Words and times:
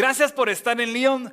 Gracias 0.00 0.32
por 0.32 0.48
estar 0.48 0.80
en 0.80 0.94
Lyon. 0.94 1.30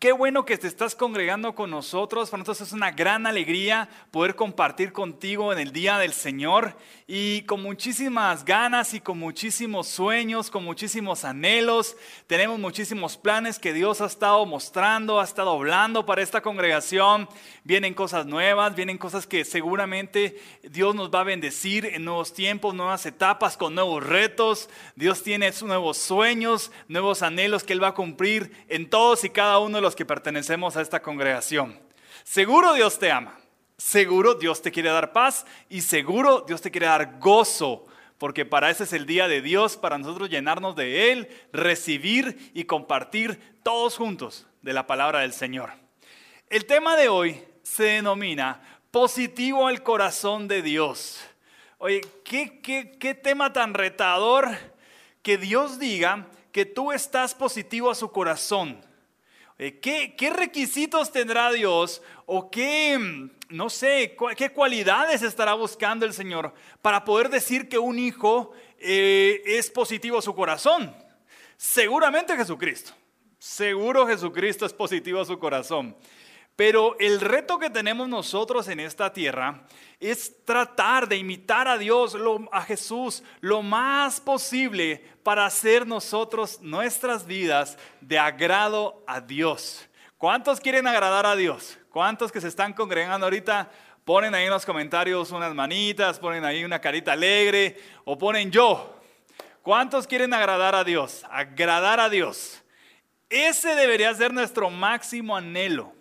Qué 0.00 0.12
bueno 0.12 0.44
que 0.44 0.56
te 0.56 0.68
estás 0.68 0.94
congregando 0.94 1.56
con 1.56 1.70
nosotros. 1.70 2.30
Para 2.30 2.42
nosotros 2.42 2.68
es 2.68 2.72
una 2.72 2.92
gran 2.92 3.26
alegría 3.26 3.88
poder 4.12 4.36
compartir 4.36 4.92
contigo 4.92 5.52
en 5.52 5.58
el 5.58 5.72
Día 5.72 5.98
del 5.98 6.12
Señor 6.12 6.76
y 7.08 7.42
con 7.42 7.60
muchísimas 7.64 8.44
ganas 8.44 8.94
y 8.94 9.00
con 9.00 9.18
muchísimos 9.18 9.88
sueños, 9.88 10.52
con 10.52 10.62
muchísimos 10.62 11.24
anhelos. 11.24 11.96
Tenemos 12.28 12.60
muchísimos 12.60 13.16
planes 13.16 13.58
que 13.58 13.72
Dios 13.72 14.00
ha 14.00 14.06
estado 14.06 14.46
mostrando, 14.46 15.18
ha 15.18 15.24
estado 15.24 15.50
hablando 15.50 16.06
para 16.06 16.22
esta 16.22 16.42
congregación. 16.42 17.28
Vienen 17.64 17.92
cosas 17.92 18.24
nuevas, 18.24 18.76
vienen 18.76 18.98
cosas 18.98 19.26
que 19.26 19.44
seguramente 19.44 20.40
Dios 20.62 20.94
nos 20.94 21.12
va 21.12 21.22
a 21.22 21.24
bendecir 21.24 21.86
en 21.86 22.04
nuevos 22.04 22.32
tiempos, 22.32 22.72
nuevas 22.72 23.04
etapas, 23.04 23.56
con 23.56 23.74
nuevos 23.74 24.06
retos. 24.06 24.70
Dios 24.94 25.24
tiene 25.24 25.50
nuevos 25.62 25.98
sueños, 25.98 26.70
nuevos 26.86 27.22
anhelos 27.22 27.64
que 27.64 27.72
Él 27.72 27.82
va 27.82 27.88
a 27.88 27.94
cumplir 27.94 28.64
en 28.68 28.88
todos 28.88 29.24
y 29.24 29.30
cada 29.30 29.58
uno 29.58 29.78
de 29.78 29.82
los 29.82 29.87
que 29.94 30.06
pertenecemos 30.06 30.76
a 30.76 30.82
esta 30.82 31.02
congregación. 31.02 31.78
Seguro 32.24 32.74
Dios 32.74 32.98
te 32.98 33.10
ama, 33.10 33.38
seguro 33.76 34.34
Dios 34.34 34.62
te 34.62 34.72
quiere 34.72 34.90
dar 34.90 35.12
paz 35.12 35.46
y 35.68 35.82
seguro 35.82 36.44
Dios 36.46 36.60
te 36.60 36.70
quiere 36.70 36.86
dar 36.86 37.18
gozo, 37.18 37.86
porque 38.18 38.44
para 38.44 38.70
ese 38.70 38.84
es 38.84 38.92
el 38.92 39.06
día 39.06 39.28
de 39.28 39.42
Dios, 39.42 39.76
para 39.76 39.98
nosotros 39.98 40.28
llenarnos 40.28 40.74
de 40.76 41.12
Él, 41.12 41.28
recibir 41.52 42.50
y 42.54 42.64
compartir 42.64 43.40
todos 43.62 43.96
juntos 43.96 44.46
de 44.62 44.72
la 44.72 44.86
palabra 44.86 45.20
del 45.20 45.32
Señor. 45.32 45.70
El 46.48 46.66
tema 46.66 46.96
de 46.96 47.08
hoy 47.08 47.44
se 47.62 47.84
denomina 47.84 48.60
positivo 48.90 49.66
al 49.66 49.82
corazón 49.82 50.48
de 50.48 50.62
Dios. 50.62 51.20
Oye, 51.78 52.00
¿qué, 52.24 52.60
qué, 52.60 52.96
qué 52.98 53.14
tema 53.14 53.52
tan 53.52 53.74
retador 53.74 54.48
que 55.22 55.36
Dios 55.36 55.78
diga 55.78 56.26
que 56.52 56.64
tú 56.64 56.92
estás 56.92 57.34
positivo 57.34 57.90
a 57.90 57.94
su 57.94 58.10
corazón. 58.10 58.80
Eh, 59.60 59.80
¿Qué, 59.80 60.30
requisitos 60.30 61.10
tendrá 61.10 61.50
Dios 61.50 62.00
o 62.26 62.48
qué, 62.48 62.96
mm, 62.96 63.56
no 63.56 63.68
sé, 63.68 64.16
qué 64.36 64.50
cualidades 64.50 65.22
estará 65.22 65.54
buscando 65.54 66.06
el 66.06 66.12
Señor 66.12 66.54
para 66.80 67.04
poder 67.04 67.28
decir 67.28 67.68
que 67.68 67.76
un 67.78 67.98
hijo 67.98 68.52
eh, 68.78 69.42
es 69.44 69.68
positivo 69.68 70.18
a 70.18 70.22
su 70.22 70.32
corazón? 70.32 70.94
Seguramente 71.56 72.36
Jesucristo. 72.36 72.92
Seguro 73.40 74.06
Jesucristo 74.06 74.64
es 74.64 74.72
positivo 74.72 75.20
a 75.20 75.24
su 75.24 75.38
corazón. 75.40 75.96
Pero 76.54 76.96
el 76.98 77.20
reto 77.20 77.58
que 77.58 77.70
tenemos 77.70 78.08
nosotros 78.08 78.66
en 78.66 78.80
esta 78.80 79.12
tierra 79.12 79.64
es 80.00 80.44
tratar 80.44 81.08
de 81.08 81.16
imitar 81.16 81.68
a 81.68 81.78
Dios, 81.78 82.16
a 82.50 82.62
Jesús, 82.62 83.22
lo 83.40 83.62
más 83.62 84.20
posible 84.20 85.04
para 85.28 85.44
hacer 85.44 85.86
nosotros 85.86 86.58
nuestras 86.62 87.26
vidas 87.26 87.76
de 88.00 88.18
agrado 88.18 89.04
a 89.06 89.20
Dios. 89.20 89.86
¿Cuántos 90.16 90.58
quieren 90.58 90.86
agradar 90.86 91.26
a 91.26 91.36
Dios? 91.36 91.78
¿Cuántos 91.90 92.32
que 92.32 92.40
se 92.40 92.48
están 92.48 92.72
congregando 92.72 93.26
ahorita 93.26 93.70
ponen 94.06 94.34
ahí 94.34 94.46
en 94.46 94.50
los 94.50 94.64
comentarios 94.64 95.30
unas 95.30 95.54
manitas, 95.54 96.18
ponen 96.18 96.46
ahí 96.46 96.64
una 96.64 96.80
carita 96.80 97.12
alegre 97.12 97.76
o 98.06 98.16
ponen 98.16 98.50
yo? 98.50 98.98
¿Cuántos 99.60 100.06
quieren 100.06 100.32
agradar 100.32 100.74
a 100.74 100.82
Dios? 100.82 101.26
Agradar 101.30 102.00
a 102.00 102.08
Dios. 102.08 102.62
Ese 103.28 103.74
debería 103.74 104.14
ser 104.14 104.32
nuestro 104.32 104.70
máximo 104.70 105.36
anhelo 105.36 105.92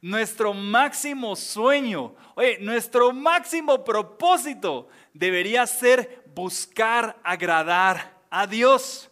nuestro 0.00 0.54
máximo 0.54 1.34
sueño, 1.34 2.14
oye, 2.36 2.58
nuestro 2.60 3.12
máximo 3.12 3.82
propósito 3.82 4.88
debería 5.12 5.66
ser 5.66 6.22
buscar 6.32 7.16
agradar 7.24 8.15
a 8.36 8.46
Dios. 8.46 9.08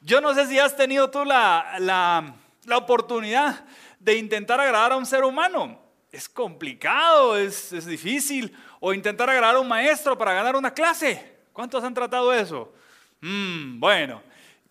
Yo 0.00 0.22
no 0.22 0.34
sé 0.34 0.46
si 0.46 0.58
has 0.58 0.74
tenido 0.74 1.10
tú 1.10 1.22
la, 1.22 1.76
la, 1.78 2.34
oportunidad 2.76 3.66
de 4.00 4.16
intentar 4.16 4.58
agradar 4.58 4.92
a 4.92 4.96
un 4.96 5.04
ser 5.04 5.22
humano. 5.22 5.78
Es 6.10 6.30
complicado, 6.30 7.36
es, 7.36 7.74
es 7.74 7.84
difícil. 7.84 8.56
O 8.80 8.94
intentar 8.94 9.28
agradar 9.28 9.56
a 9.56 9.60
un 9.60 9.68
maestro 9.68 10.16
para 10.16 10.32
ganar 10.32 10.56
una 10.56 10.72
clase. 10.72 11.36
¿Cuántos 11.52 11.84
han 11.84 11.92
tratado 11.92 12.32
eso? 12.32 12.72
Mm, 13.20 13.80
bueno, 13.80 14.22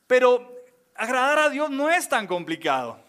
pero 0.07 0.55
agradar 0.95 1.37
a 1.37 1.49
Dios 1.49 1.69
no 1.69 1.87
es 1.87 2.09
tan 2.09 2.25
complicado. 2.25 2.99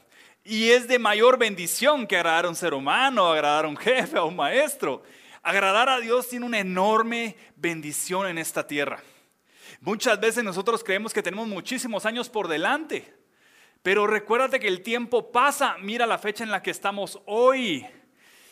Y 0.44 0.68
es 0.70 0.86
de 0.86 0.98
mayor 0.98 1.38
bendición 1.38 2.06
que 2.06 2.16
agradar 2.16 2.44
a 2.44 2.48
un 2.50 2.56
ser 2.56 2.74
humano, 2.74 3.26
agradar 3.26 3.64
a 3.64 3.68
un 3.68 3.76
jefe, 3.76 4.18
a 4.18 4.24
un 4.24 4.36
maestro. 4.36 5.02
Agradar 5.42 5.88
a 5.88 5.98
Dios 5.98 6.28
tiene 6.28 6.44
una 6.44 6.58
enorme 6.58 7.36
bendición 7.56 8.26
en 8.26 8.36
esta 8.36 8.66
tierra. 8.66 9.02
Muchas 9.80 10.18
veces 10.18 10.42
nosotros 10.42 10.82
creemos 10.82 11.12
que 11.12 11.22
tenemos 11.22 11.46
muchísimos 11.46 12.04
años 12.04 12.28
por 12.28 12.48
delante, 12.48 13.14
pero 13.82 14.06
recuérdate 14.06 14.58
que 14.58 14.68
el 14.68 14.82
tiempo 14.82 15.30
pasa, 15.30 15.76
mira 15.80 16.06
la 16.06 16.18
fecha 16.18 16.42
en 16.42 16.50
la 16.50 16.62
que 16.62 16.70
estamos 16.70 17.20
hoy, 17.26 17.86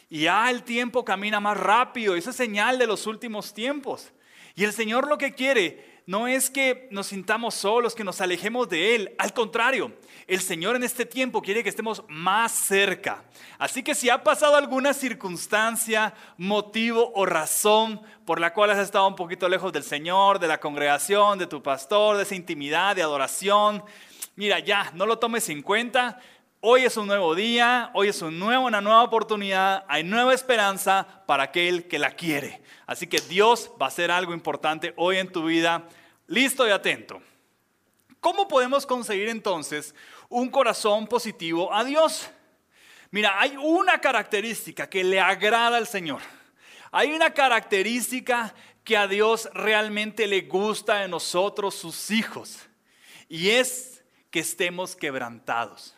y 0.09 0.23
ya 0.23 0.49
el 0.51 0.63
tiempo 0.63 1.05
camina 1.05 1.41
más 1.41 1.57
rápido, 1.57 2.15
esa 2.15 2.31
es 2.31 2.37
señal 2.37 2.79
de 2.79 2.87
los 2.87 3.07
últimos 3.07 3.53
tiempos. 3.53 4.13
Y 4.55 4.65
el 4.65 4.73
Señor 4.73 5.09
lo 5.09 5.19
que 5.19 5.35
quiere 5.35 5.96
no 6.07 6.29
es 6.29 6.51
que 6.51 6.87
nos 6.93 7.09
sintamos 7.09 7.55
solos, 7.55 7.97
que 7.97 8.05
nos 8.05 8.21
alejemos 8.21 8.69
de 8.69 8.95
Él. 8.95 9.15
Al 9.19 9.35
contrario, 9.35 9.93
el 10.29 10.41
Señor 10.41 10.77
en 10.77 10.85
este 10.85 11.05
tiempo 11.05 11.43
quiere 11.43 11.65
que 11.65 11.69
estemos 11.69 12.05
más 12.09 12.53
cerca. 12.53 13.25
Así 13.59 13.83
que 13.83 13.97
si 13.97 14.09
ha 14.09 14.23
pasado 14.23 14.55
alguna 14.55 14.95
circunstancia, 14.95 16.15
motivo 16.39 17.13
o 17.17 17.27
razón 17.27 18.01
por 18.25 18.41
la 18.41 18.53
cual 18.53 18.71
has 18.71 18.79
estado 18.79 19.09
un 19.09 19.17
poquito 19.17 19.49
lejos 19.49 19.73
del 19.73 19.83
Señor, 19.83 20.39
de 20.39 20.47
la 20.47 20.61
congregación, 20.61 21.41
de 21.41 21.49
tu 21.49 21.61
pastor, 21.61 22.17
de 22.17 22.23
esa 22.23 22.37
intimidad, 22.37 22.95
de 22.95 23.03
adoración, 23.03 23.83
mira, 24.37 24.61
ya, 24.61 24.93
no 24.95 25.07
lo 25.07 25.19
tomes 25.19 25.49
en 25.49 25.61
cuenta. 25.61 26.21
Hoy 26.61 26.85
es 26.85 26.97
un 26.97 27.07
nuevo 27.07 27.35
día, 27.35 27.91
hoy 27.93 28.09
es 28.09 28.23
una 28.23 28.81
nueva 28.81 29.03
oportunidad, 29.03 29.85
hay 29.89 30.03
nueva 30.03 30.33
esperanza 30.33 31.07
para 31.27 31.45
aquel 31.45 31.87
que 31.87 31.99
la 31.99 32.13
quiere. 32.13 32.63
Así 32.87 33.07
que 33.07 33.21
Dios 33.21 33.71
va 33.81 33.87
a 33.87 33.89
hacer 33.89 34.11
algo 34.11 34.33
importante 34.33 34.95
hoy 34.97 35.19
en 35.19 35.31
tu 35.31 35.45
vida. 35.45 35.87
Listo 36.27 36.67
y 36.67 36.71
atento. 36.71 37.21
¿Cómo 38.21 38.49
podemos 38.49 38.87
conseguir 38.87 39.29
entonces 39.29 39.95
un 40.29 40.49
corazón 40.49 41.07
positivo 41.07 41.73
a 41.73 41.85
Dios? 41.85 42.31
Mira, 43.11 43.39
hay 43.39 43.57
una 43.59 44.01
característica 44.01 44.89
que 44.89 45.05
le 45.05 45.21
agrada 45.21 45.77
al 45.77 45.87
Señor. 45.87 46.23
Hay 46.91 47.13
una 47.13 47.35
característica 47.35 48.55
que 48.83 48.97
a 48.97 49.07
Dios 49.07 49.49
realmente 49.53 50.27
le 50.27 50.41
gusta 50.43 51.01
de 51.01 51.09
nosotros, 51.09 51.75
sus 51.75 52.11
hijos. 52.11 52.61
Y 53.29 53.51
es 53.51 54.03
que 54.31 54.41
estemos 54.41 54.97
quebrantados. 54.97 55.96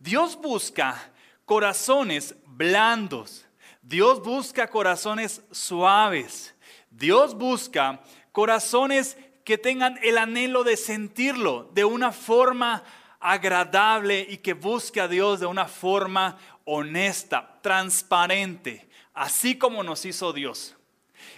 Dios 0.00 0.36
busca 0.36 1.12
corazones 1.44 2.34
blandos, 2.44 3.46
Dios 3.80 4.20
busca 4.20 4.68
corazones 4.68 5.42
suaves. 5.52 6.54
Dios 6.90 7.34
busca 7.34 8.00
corazones 8.32 9.16
que 9.44 9.56
tengan 9.56 9.98
el 10.02 10.18
anhelo 10.18 10.64
de 10.64 10.76
sentirlo 10.76 11.70
de 11.72 11.84
una 11.84 12.12
forma 12.12 12.82
agradable 13.20 14.26
y 14.28 14.38
que 14.38 14.54
busque 14.54 15.00
a 15.00 15.08
Dios 15.08 15.40
de 15.40 15.46
una 15.46 15.66
forma 15.66 16.36
honesta, 16.64 17.58
transparente, 17.62 18.88
así 19.14 19.56
como 19.56 19.82
nos 19.82 20.04
hizo 20.04 20.32
Dios. 20.32 20.76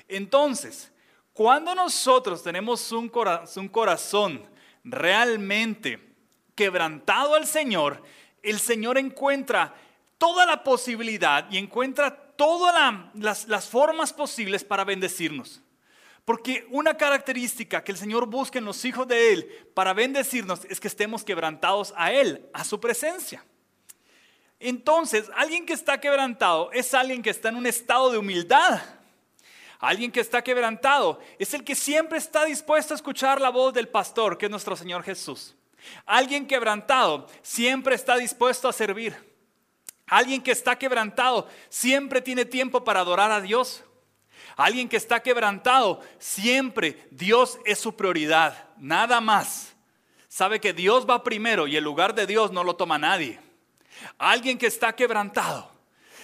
Entonces, 0.08 0.90
cuando 1.32 1.74
nosotros 1.74 2.42
tenemos 2.42 2.92
un, 2.92 3.08
corazón 3.08 4.42
realmente 4.84 6.14
quebrantado 6.54 7.34
al 7.34 7.46
Señor, 7.46 8.02
el 8.42 8.58
Señor 8.58 8.98
encuentra 8.98 9.74
toda 10.18 10.46
la 10.46 10.62
posibilidad 10.62 11.50
y 11.50 11.58
encuentra 11.58 12.16
todas 12.36 12.74
las, 13.14 13.68
formas 13.68 14.12
posibles 14.12 14.64
para 14.64 14.84
bendecirnos. 14.84 15.60
Porque 16.24 16.66
una 16.70 16.96
característica 16.96 17.82
que 17.82 17.92
el 17.92 17.98
Señor 17.98 18.26
busca 18.26 18.58
en 18.58 18.64
los 18.64 18.84
hijos 18.84 19.08
de 19.08 19.32
Él 19.32 19.68
para 19.74 19.92
bendecirnos 19.92 20.64
es 20.66 20.78
que 20.78 20.88
estemos 20.88 21.24
quebrantados 21.24 21.92
a 21.96 22.12
Él, 22.12 22.48
a 22.52 22.64
su 22.64 22.78
presencia. 22.78 23.44
Entonces, 24.60 25.28
alguien 25.34 25.66
que 25.66 25.72
está 25.72 26.00
quebrantado 26.00 26.70
es 26.72 26.94
alguien 26.94 27.22
que 27.22 27.30
está 27.30 27.48
en 27.48 27.56
un 27.56 27.66
estado 27.66 28.12
de 28.12 28.18
humildad. 28.18 28.80
Alguien 29.80 30.12
que 30.12 30.20
está 30.20 30.42
quebrantado 30.42 31.18
es 31.40 31.52
el 31.54 31.64
que 31.64 31.74
siempre 31.74 32.18
está 32.18 32.44
dispuesto 32.44 32.94
a 32.94 32.96
escuchar 32.96 33.40
la 33.40 33.50
voz 33.50 33.74
del 33.74 33.88
pastor, 33.88 34.38
que 34.38 34.46
es 34.46 34.50
nuestro 34.50 34.76
Señor 34.76 35.02
Jesús. 35.02 35.56
Alguien 36.06 36.46
quebrantado 36.46 37.26
siempre 37.42 37.94
está 37.94 38.16
dispuesto 38.16 38.68
a 38.68 38.72
servir. 38.72 39.14
Alguien 40.06 40.42
que 40.42 40.52
está 40.52 40.76
quebrantado 40.76 41.48
siempre 41.68 42.20
tiene 42.20 42.44
tiempo 42.44 42.84
para 42.84 43.00
adorar 43.00 43.30
a 43.30 43.40
Dios. 43.40 43.84
Alguien 44.56 44.88
que 44.88 44.96
está 44.96 45.20
quebrantado 45.20 46.00
siempre 46.18 47.08
Dios 47.10 47.58
es 47.64 47.78
su 47.78 47.96
prioridad, 47.96 48.68
nada 48.76 49.20
más. 49.20 49.74
Sabe 50.28 50.60
que 50.60 50.72
Dios 50.72 51.06
va 51.08 51.24
primero 51.24 51.66
y 51.66 51.76
el 51.76 51.84
lugar 51.84 52.14
de 52.14 52.26
Dios 52.26 52.52
no 52.52 52.64
lo 52.64 52.76
toma 52.76 52.98
nadie. 52.98 53.38
Alguien 54.18 54.58
que 54.58 54.66
está 54.66 54.94
quebrantado 54.94 55.70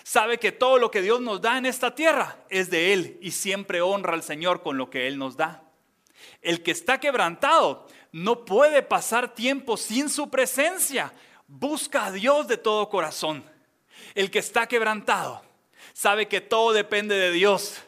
sabe 0.02 0.38
que 0.38 0.52
todo 0.52 0.78
lo 0.78 0.90
que 0.90 1.02
Dios 1.02 1.20
nos 1.20 1.40
da 1.40 1.58
en 1.58 1.66
esta 1.66 1.94
tierra 1.94 2.38
es 2.48 2.70
de 2.70 2.92
Él 2.92 3.18
y 3.20 3.30
siempre 3.30 3.80
honra 3.80 4.14
al 4.14 4.22
Señor 4.22 4.62
con 4.62 4.78
lo 4.78 4.88
que 4.90 5.06
Él 5.06 5.18
nos 5.18 5.36
da. 5.36 5.62
El 6.40 6.62
que 6.62 6.70
está 6.70 6.98
quebrantado 6.98 7.86
no 8.12 8.44
puede 8.44 8.82
pasar 8.82 9.34
tiempo 9.34 9.76
sin 9.76 10.08
su 10.08 10.30
presencia. 10.30 11.12
Busca 11.46 12.06
a 12.06 12.12
Dios 12.12 12.48
de 12.48 12.56
todo 12.56 12.88
corazón. 12.88 13.44
El 14.14 14.30
que 14.30 14.38
está 14.38 14.66
quebrantado 14.66 15.42
sabe 15.92 16.28
que 16.28 16.40
todo 16.40 16.72
depende 16.72 17.14
de 17.14 17.32
Dios 17.32 17.82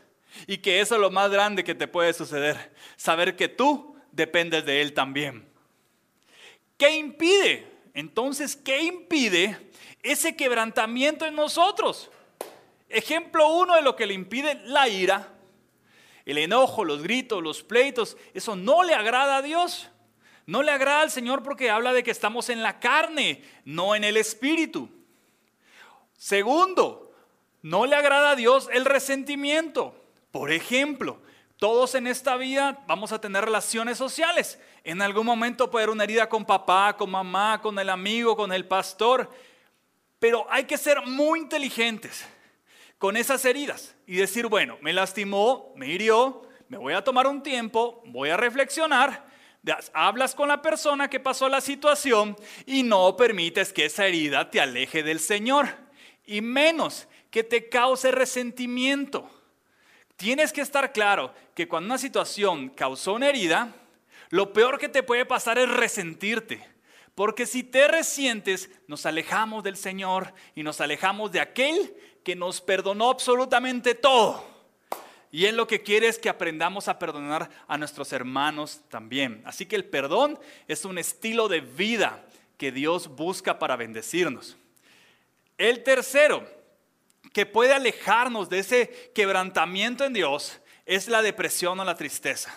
y 0.46 0.58
que 0.58 0.80
eso 0.80 0.94
es 0.94 1.00
lo 1.00 1.10
más 1.10 1.30
grande 1.30 1.64
que 1.64 1.74
te 1.74 1.88
puede 1.88 2.12
suceder. 2.12 2.74
Saber 2.96 3.36
que 3.36 3.48
tú 3.48 3.96
dependes 4.12 4.64
de 4.64 4.82
Él 4.82 4.92
también. 4.92 5.48
¿Qué 6.76 6.96
impide? 6.96 7.66
Entonces, 7.94 8.56
¿qué 8.56 8.82
impide 8.82 9.58
ese 10.02 10.36
quebrantamiento 10.36 11.26
en 11.26 11.34
nosotros? 11.34 12.10
Ejemplo 12.88 13.48
uno 13.48 13.76
de 13.76 13.82
lo 13.82 13.94
que 13.96 14.06
le 14.06 14.14
impide 14.14 14.60
la 14.64 14.88
ira, 14.88 15.28
el 16.24 16.38
enojo, 16.38 16.84
los 16.84 17.02
gritos, 17.02 17.42
los 17.42 17.62
pleitos, 17.62 18.16
eso 18.34 18.56
no 18.56 18.82
le 18.82 18.94
agrada 18.94 19.36
a 19.36 19.42
Dios. 19.42 19.90
No 20.46 20.62
le 20.62 20.72
agrada 20.72 21.02
al 21.02 21.10
Señor 21.10 21.42
porque 21.42 21.70
habla 21.70 21.92
de 21.92 22.02
que 22.02 22.10
estamos 22.10 22.48
en 22.48 22.62
la 22.62 22.80
carne, 22.80 23.44
no 23.64 23.94
en 23.94 24.04
el 24.04 24.16
espíritu. 24.16 24.88
Segundo, 26.16 27.12
no 27.62 27.86
le 27.86 27.96
agrada 27.96 28.30
a 28.30 28.36
Dios 28.36 28.68
el 28.72 28.84
resentimiento. 28.84 29.94
Por 30.30 30.50
ejemplo, 30.50 31.20
todos 31.56 31.94
en 31.94 32.06
esta 32.06 32.36
vida 32.36 32.82
vamos 32.86 33.12
a 33.12 33.20
tener 33.20 33.44
relaciones 33.44 33.98
sociales. 33.98 34.58
En 34.82 35.02
algún 35.02 35.26
momento 35.26 35.70
puede 35.70 35.84
haber 35.84 35.94
una 35.94 36.04
herida 36.04 36.28
con 36.28 36.44
papá, 36.44 36.96
con 36.96 37.10
mamá, 37.10 37.60
con 37.60 37.78
el 37.78 37.90
amigo, 37.90 38.36
con 38.36 38.52
el 38.52 38.66
pastor. 38.66 39.30
Pero 40.18 40.46
hay 40.50 40.64
que 40.64 40.78
ser 40.78 41.02
muy 41.06 41.40
inteligentes 41.40 42.26
con 42.98 43.16
esas 43.16 43.44
heridas 43.44 43.94
y 44.06 44.16
decir, 44.16 44.46
bueno, 44.46 44.76
me 44.82 44.92
lastimó, 44.92 45.72
me 45.76 45.86
hirió, 45.86 46.42
me 46.68 46.76
voy 46.76 46.92
a 46.92 47.02
tomar 47.02 47.26
un 47.26 47.42
tiempo, 47.42 48.02
voy 48.06 48.30
a 48.30 48.36
reflexionar. 48.36 49.29
Hablas 49.92 50.34
con 50.34 50.48
la 50.48 50.62
persona 50.62 51.08
que 51.10 51.20
pasó 51.20 51.48
la 51.48 51.60
situación 51.60 52.36
y 52.66 52.82
no 52.82 53.16
permites 53.16 53.72
que 53.72 53.84
esa 53.84 54.06
herida 54.06 54.50
te 54.50 54.60
aleje 54.60 55.02
del 55.02 55.20
Señor 55.20 55.68
y 56.24 56.40
menos 56.40 57.08
que 57.30 57.44
te 57.44 57.68
cause 57.68 58.10
resentimiento. 58.10 59.28
Tienes 60.16 60.52
que 60.52 60.60
estar 60.60 60.92
claro 60.92 61.34
que 61.54 61.68
cuando 61.68 61.86
una 61.86 61.98
situación 61.98 62.70
causó 62.70 63.14
una 63.14 63.28
herida, 63.28 63.74
lo 64.30 64.52
peor 64.52 64.78
que 64.78 64.88
te 64.88 65.02
puede 65.02 65.26
pasar 65.26 65.58
es 65.58 65.68
resentirte. 65.68 66.66
Porque 67.14 67.46
si 67.46 67.62
te 67.62 67.88
resientes, 67.88 68.70
nos 68.86 69.04
alejamos 69.04 69.62
del 69.62 69.76
Señor 69.76 70.32
y 70.54 70.62
nos 70.62 70.80
alejamos 70.80 71.32
de 71.32 71.40
aquel 71.40 71.94
que 72.24 72.36
nos 72.36 72.60
perdonó 72.60 73.10
absolutamente 73.10 73.94
todo. 73.94 74.59
Y 75.32 75.46
Él 75.46 75.56
lo 75.56 75.66
que 75.66 75.82
quiere 75.82 76.08
es 76.08 76.18
que 76.18 76.28
aprendamos 76.28 76.88
a 76.88 76.98
perdonar 76.98 77.50
a 77.68 77.78
nuestros 77.78 78.12
hermanos 78.12 78.80
también. 78.88 79.42
Así 79.44 79.66
que 79.66 79.76
el 79.76 79.84
perdón 79.84 80.38
es 80.66 80.84
un 80.84 80.98
estilo 80.98 81.48
de 81.48 81.60
vida 81.60 82.24
que 82.56 82.72
Dios 82.72 83.08
busca 83.08 83.58
para 83.58 83.76
bendecirnos. 83.76 84.56
El 85.56 85.82
tercero, 85.82 86.48
que 87.32 87.46
puede 87.46 87.72
alejarnos 87.72 88.48
de 88.48 88.58
ese 88.58 89.12
quebrantamiento 89.14 90.04
en 90.04 90.12
Dios 90.12 90.58
es 90.84 91.06
la 91.06 91.22
depresión 91.22 91.78
o 91.78 91.84
la 91.84 91.94
tristeza. 91.94 92.52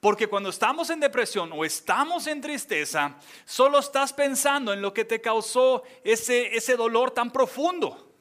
Porque 0.00 0.26
cuando 0.26 0.50
estamos 0.50 0.90
en 0.90 1.00
depresión 1.00 1.50
o 1.54 1.64
estamos 1.64 2.26
en 2.26 2.40
tristeza, 2.40 3.16
solo 3.44 3.78
estás 3.78 4.12
pensando 4.12 4.72
en 4.72 4.82
lo 4.82 4.92
que 4.92 5.04
te 5.04 5.20
causó 5.20 5.84
ese, 6.02 6.54
ese 6.56 6.76
dolor 6.76 7.12
tan 7.12 7.30
profundo. 7.30 8.11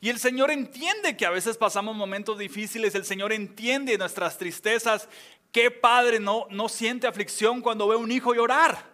Y 0.00 0.08
el 0.08 0.18
Señor 0.18 0.50
entiende 0.50 1.16
que 1.16 1.26
a 1.26 1.30
veces 1.30 1.58
pasamos 1.58 1.94
momentos 1.94 2.38
difíciles, 2.38 2.94
el 2.94 3.04
Señor 3.04 3.32
entiende 3.32 3.98
nuestras 3.98 4.38
tristezas. 4.38 5.08
¿Qué 5.52 5.70
padre 5.70 6.20
no, 6.20 6.46
no 6.50 6.68
siente 6.68 7.06
aflicción 7.06 7.60
cuando 7.60 7.86
ve 7.86 7.96
a 7.96 7.98
un 7.98 8.10
hijo 8.10 8.34
llorar? 8.34 8.88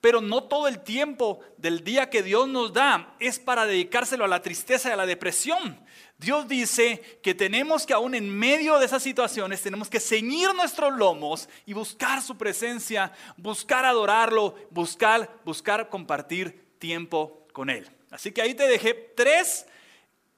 Pero 0.00 0.20
no 0.20 0.44
todo 0.44 0.68
el 0.68 0.84
tiempo 0.84 1.40
del 1.56 1.82
día 1.82 2.10
que 2.10 2.22
Dios 2.22 2.46
nos 2.46 2.72
da 2.72 3.16
es 3.18 3.40
para 3.40 3.66
dedicárselo 3.66 4.24
a 4.24 4.28
la 4.28 4.42
tristeza 4.42 4.90
y 4.90 4.92
a 4.92 4.96
la 4.96 5.06
depresión. 5.06 5.80
Dios 6.18 6.46
dice 6.46 7.18
que 7.22 7.34
tenemos 7.34 7.84
que 7.84 7.94
aún 7.94 8.14
en 8.14 8.30
medio 8.30 8.78
de 8.78 8.86
esas 8.86 9.02
situaciones 9.02 9.62
tenemos 9.62 9.88
que 9.88 9.98
ceñir 9.98 10.54
nuestros 10.54 10.92
lomos 10.92 11.48
y 11.66 11.72
buscar 11.72 12.22
su 12.22 12.36
presencia, 12.36 13.12
buscar 13.36 13.84
adorarlo, 13.84 14.54
buscar, 14.70 15.40
buscar 15.44 15.88
compartir 15.88 16.76
tiempo 16.78 17.48
con 17.52 17.68
Él. 17.68 17.90
Así 18.10 18.30
que 18.30 18.42
ahí 18.42 18.54
te 18.54 18.68
dejé 18.68 18.94
tres 19.16 19.66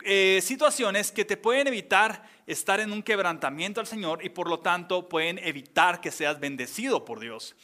eh, 0.09 0.41
situaciones 0.41 1.11
que 1.11 1.25
te 1.25 1.37
pueden 1.37 1.67
evitar 1.67 2.23
estar 2.47 2.79
en 2.79 2.93
un 2.93 3.03
quebrantamiento 3.03 3.81
al 3.81 3.89
Señor 3.89 4.25
y 4.25 4.29
por 4.29 4.49
lo 4.49 4.61
tanto 4.61 5.09
pueden 5.09 5.41
evitar 5.41 6.01
que 6.01 6.13
seas 6.13 6.39
bendecido 6.39 7.05
por 7.05 7.19
Dios. 7.19 7.57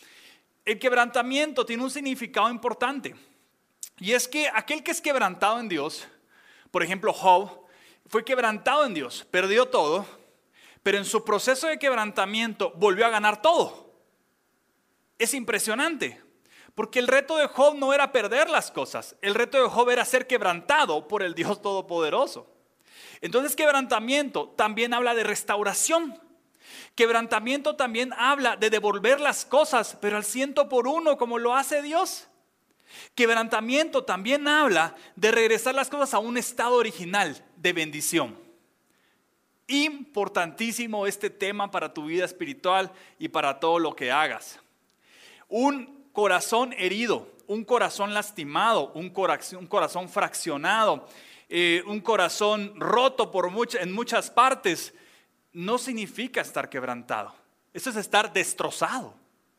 El 0.64 0.80
quebrantamiento 0.80 1.64
tiene 1.64 1.84
un 1.84 1.90
significado 1.92 2.50
importante. 2.50 3.14
Y 4.00 4.10
es 4.10 4.26
que 4.26 4.48
aquel 4.52 4.82
que 4.82 4.90
es 4.90 5.00
quebrantado 5.00 5.60
en 5.60 5.68
Dios, 5.68 6.08
por 6.72 6.82
ejemplo 6.82 7.12
Job, 7.12 7.64
fue 8.08 8.24
quebrantado 8.24 8.86
en 8.86 8.94
Dios, 8.94 9.24
perdió 9.30 9.68
todo, 9.68 10.04
pero 10.82 10.98
en 10.98 11.04
su 11.04 11.24
proceso 11.24 11.68
de 11.68 11.78
quebrantamiento 11.78 12.72
volvió 12.74 13.06
a 13.06 13.10
ganar 13.10 13.40
todo. 13.40 13.94
Es 15.16 15.32
impresionante, 15.32 16.20
porque 16.74 16.98
el 16.98 17.08
reto 17.08 17.36
de 17.36 17.46
Job 17.46 17.76
no 17.76 17.92
era 17.92 18.12
perder 18.12 18.48
las 18.48 18.70
cosas, 18.70 19.16
el 19.20 19.34
reto 19.34 19.62
de 19.62 19.69
Job 19.69 19.90
era 19.90 20.04
ser 20.04 20.26
quebrantado 20.26 21.06
por 21.06 21.22
el 21.22 21.34
Dios 21.34 21.60
Todopoderoso. 21.60 22.48
Entonces 23.20 23.54
quebrantamiento 23.54 24.48
también 24.56 24.94
habla 24.94 25.14
de 25.14 25.22
restauración. 25.22 26.20
Quebrantamiento 26.94 27.76
también 27.76 28.12
habla 28.14 28.56
de 28.56 28.70
devolver 28.70 29.20
las 29.20 29.44
cosas, 29.44 29.96
pero 30.00 30.16
al 30.16 30.24
ciento 30.24 30.69
por 30.69 30.86
uno, 30.86 31.16
como 31.16 31.38
lo 31.38 31.54
hace 31.54 31.82
Dios. 31.82 32.28
Quebrantamiento 33.14 34.04
también 34.04 34.48
habla 34.48 34.94
de 35.16 35.30
regresar 35.30 35.74
las 35.74 35.88
cosas 35.88 36.14
a 36.14 36.19
un 36.19 36.36
estado 36.36 36.74
original 36.74 37.42
de 37.56 37.72
bendición. 37.72 38.38
Importantísimo 39.66 41.06
este 41.06 41.30
tema 41.30 41.70
para 41.70 41.94
tu 41.94 42.06
vida 42.06 42.24
espiritual 42.24 42.92
y 43.19 43.28
para 43.28 43.60
todo 43.60 43.78
lo 43.78 43.94
que 43.94 44.10
hagas. 44.10 44.60
Un 45.48 46.01
corazón 46.12 46.74
herido, 46.78 47.28
un 47.46 47.64
corazón 47.64 48.14
lastimado, 48.14 48.92
un 48.94 49.10
corazón, 49.10 50.08
fraccionado, 50.08 51.08
eh, 51.48 51.82
un 51.86 52.00
corazón 52.00 52.72
roto 52.78 53.31
por 53.31 53.50
en 53.81 53.92
muchas 53.92 54.31
partes, 54.31 54.94
no 55.52 55.78
significa 55.78 56.40
estar 56.40 56.69
quebrantado. 56.69 57.34
Eso 57.72 57.90
es 57.90 57.96
estar 57.96 58.32
destrozado. 58.32 59.14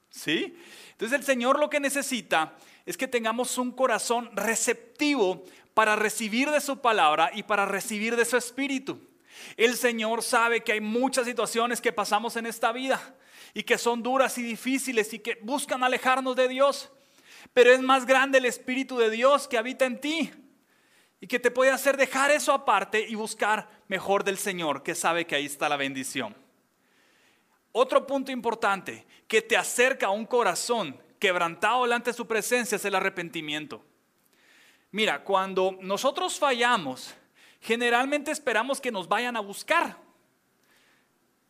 ¿Sí? 0.09 0.55
Entonces 0.91 1.19
el 1.19 1.25
Señor 1.25 1.59
lo 1.59 1.69
que 1.69 1.79
necesita 1.79 2.53
es 2.85 2.97
que 2.97 3.07
tengamos 3.07 3.57
un 3.57 3.71
corazón 3.71 4.29
receptivo 4.35 5.43
para 5.73 5.95
recibir 5.95 6.51
de 6.51 6.61
su 6.61 6.79
palabra 6.81 7.31
y 7.33 7.43
para 7.43 7.65
recibir 7.65 8.15
de 8.15 8.25
su 8.25 8.37
espíritu. 8.37 8.99
El 9.57 9.75
Señor 9.75 10.21
sabe 10.21 10.61
que 10.61 10.73
hay 10.73 10.81
muchas 10.81 11.25
situaciones 11.25 11.81
que 11.81 11.91
pasamos 11.91 12.35
en 12.35 12.45
esta 12.45 12.71
vida 12.71 13.15
y 13.53 13.63
que 13.63 13.77
son 13.77 14.01
duras 14.01 14.37
y 14.37 14.43
difíciles 14.43 15.13
y 15.13 15.19
que 15.19 15.37
buscan 15.41 15.83
alejarnos 15.83 16.35
de 16.35 16.47
Dios. 16.47 16.91
Pero 17.53 17.71
es 17.71 17.81
más 17.81 18.05
grande 18.05 18.39
el 18.39 18.45
Espíritu 18.45 18.97
de 18.97 19.09
Dios 19.09 19.47
que 19.47 19.57
habita 19.57 19.85
en 19.85 19.99
ti 19.99 20.31
y 21.19 21.27
que 21.27 21.39
te 21.39 21.51
puede 21.51 21.71
hacer 21.71 21.97
dejar 21.97 22.31
eso 22.31 22.51
aparte 22.51 23.05
y 23.07 23.15
buscar 23.15 23.69
mejor 23.87 24.23
del 24.23 24.37
Señor, 24.37 24.83
que 24.83 24.95
sabe 24.95 25.25
que 25.25 25.35
ahí 25.35 25.45
está 25.45 25.69
la 25.69 25.77
bendición. 25.77 26.35
Otro 27.71 28.05
punto 28.05 28.31
importante 28.31 29.05
que 29.27 29.41
te 29.41 29.57
acerca 29.57 30.07
a 30.07 30.11
un 30.11 30.25
corazón 30.25 30.99
quebrantado 31.19 31.83
delante 31.83 32.11
de 32.11 32.17
su 32.17 32.27
presencia 32.27 32.75
es 32.75 32.85
el 32.85 32.95
arrepentimiento. 32.95 33.83
Mira, 34.91 35.23
cuando 35.23 35.77
nosotros 35.81 36.37
fallamos, 36.37 37.15
generalmente 37.61 38.29
esperamos 38.29 38.79
que 38.79 38.91
nos 38.91 39.07
vayan 39.07 39.35
a 39.35 39.39
buscar. 39.39 39.97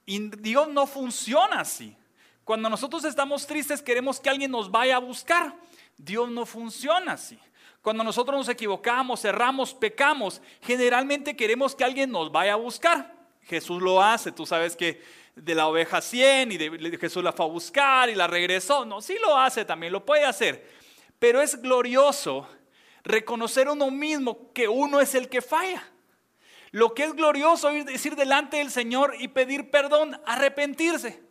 Y 0.05 0.29
Dios 0.37 0.67
no 0.69 0.85
funciona 0.85 1.61
así. 1.61 1.95
Cuando 2.43 2.69
nosotros 2.69 3.03
estamos 3.05 3.47
tristes 3.47 3.81
queremos 3.81 4.19
que 4.19 4.29
alguien 4.29 4.51
nos 4.51 4.69
vaya 4.69 4.97
a 4.97 4.99
buscar. 4.99 5.55
Dios 5.97 6.29
no 6.29 6.45
funciona 6.45 7.13
así. 7.13 7.39
Cuando 7.81 8.03
nosotros 8.03 8.37
nos 8.37 8.49
equivocamos, 8.49 9.23
erramos, 9.25 9.73
pecamos, 9.73 10.41
generalmente 10.61 11.35
queremos 11.35 11.75
que 11.75 11.83
alguien 11.83 12.11
nos 12.11 12.31
vaya 12.31 12.53
a 12.53 12.57
buscar. 12.57 13.13
Jesús 13.41 13.81
lo 13.81 14.01
hace, 14.01 14.31
tú 14.31 14.45
sabes 14.45 14.75
que 14.75 15.01
de 15.35 15.55
la 15.55 15.67
oveja 15.67 16.01
100 16.01 16.51
y 16.53 16.57
de, 16.57 16.97
Jesús 16.97 17.23
la 17.23 17.33
fue 17.33 17.45
a 17.45 17.49
buscar 17.49 18.09
y 18.09 18.15
la 18.15 18.27
regresó. 18.27 18.85
No, 18.85 19.01
sí 19.01 19.17
lo 19.21 19.37
hace 19.37 19.65
también, 19.65 19.91
lo 19.91 20.05
puede 20.05 20.25
hacer. 20.25 20.65
Pero 21.19 21.41
es 21.41 21.61
glorioso 21.61 22.47
reconocer 23.03 23.67
uno 23.67 23.91
mismo 23.91 24.51
que 24.53 24.67
uno 24.67 25.01
es 25.01 25.13
el 25.15 25.27
que 25.29 25.41
falla. 25.41 25.83
Lo 26.73 26.93
que 26.93 27.05
es 27.05 27.13
glorioso 27.13 27.69
es 27.69 27.85
decir 27.85 28.17
delante 28.17 28.57
del 28.57 28.69
Señor 28.69 29.15
y 29.17 29.29
pedir 29.29 29.71
perdón, 29.71 30.19
arrepentirse. 30.25 31.23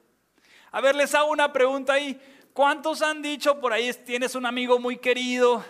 A 0.70 0.80
ver, 0.80 0.96
les 0.96 1.14
hago 1.14 1.30
una 1.30 1.52
pregunta 1.52 1.92
ahí. 1.92 2.18
¿Cuántos 2.54 3.02
han 3.02 3.20
dicho 3.20 3.60
por 3.60 3.74
ahí 3.74 3.92
tienes 4.06 4.34
un 4.34 4.46
amigo 4.46 4.78
muy 4.78 4.96
querido? 4.96 5.62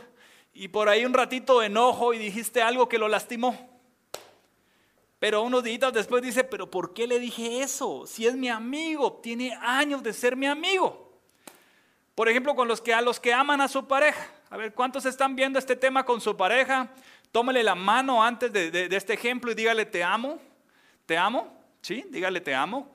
y 0.55 0.69
por 0.69 0.89
ahí 0.89 1.05
un 1.05 1.15
ratito 1.15 1.61
de 1.61 1.67
enojo 1.67 2.13
y 2.13 2.19
dijiste 2.19 2.63
algo 2.63 2.89
que 2.89 2.99
lo 2.99 3.09
lastimó. 3.09 3.71
Pero 5.19 5.43
unos 5.43 5.63
días 5.63 5.93
después 5.93 6.23
dice, 6.23 6.45
pero 6.45 6.71
¿por 6.71 6.93
qué 6.95 7.07
le 7.07 7.19
dije 7.19 7.63
eso? 7.63 8.07
Si 8.07 8.27
es 8.27 8.35
mi 8.35 8.49
amigo, 8.49 9.21
tiene 9.23 9.57
años 9.61 10.03
de 10.03 10.13
ser 10.13 10.37
mi 10.37 10.47
amigo. 10.47 11.13
Por 12.15 12.29
ejemplo, 12.29 12.55
con 12.55 12.69
los 12.69 12.81
que 12.81 12.93
a 12.93 13.01
los 13.01 13.21
que 13.21 13.33
aman 13.33 13.61
a 13.61 13.69
su 13.69 13.87
pareja. 13.87 14.27
A 14.51 14.57
ver, 14.57 14.75
¿cuántos 14.75 15.07
están 15.07 15.37
viendo 15.37 15.59
este 15.59 15.77
tema 15.77 16.05
con 16.05 16.21
su 16.21 16.37
pareja? 16.37 16.91
Tómele 17.33 17.63
la 17.65 17.75
mano 17.75 18.23
antes 18.23 18.53
de, 18.53 18.71
de 18.71 18.97
este 18.97 19.15
ejemplo 19.15 19.51
y 19.51 19.55
dígale 19.55 19.87
te 19.87 20.05
amo. 20.05 20.39
¿Te 21.07 21.17
amo? 21.19 21.53
Sí, 21.81 22.05
dígale 22.11 22.41
te 22.41 22.55
amo. 22.55 22.95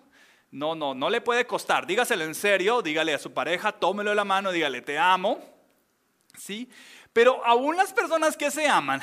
No, 0.51 0.75
no, 0.75 0.93
no 0.93 1.09
le 1.09 1.21
puede 1.21 1.45
costar. 1.45 1.85
Dígaselo 1.85 2.23
en 2.23 2.33
serio, 2.33 2.81
dígale 2.81 3.13
a 3.13 3.19
su 3.19 3.33
pareja, 3.33 3.71
tómelo 3.71 4.13
la 4.15 4.23
mano, 4.23 4.51
dígale 4.51 4.81
te 4.81 4.97
amo. 4.97 5.39
¿Sí? 6.37 6.69
Pero 7.11 7.43
aún 7.45 7.75
las 7.75 7.91
personas 7.91 8.37
que 8.37 8.49
se 8.49 8.67
aman, 8.67 9.01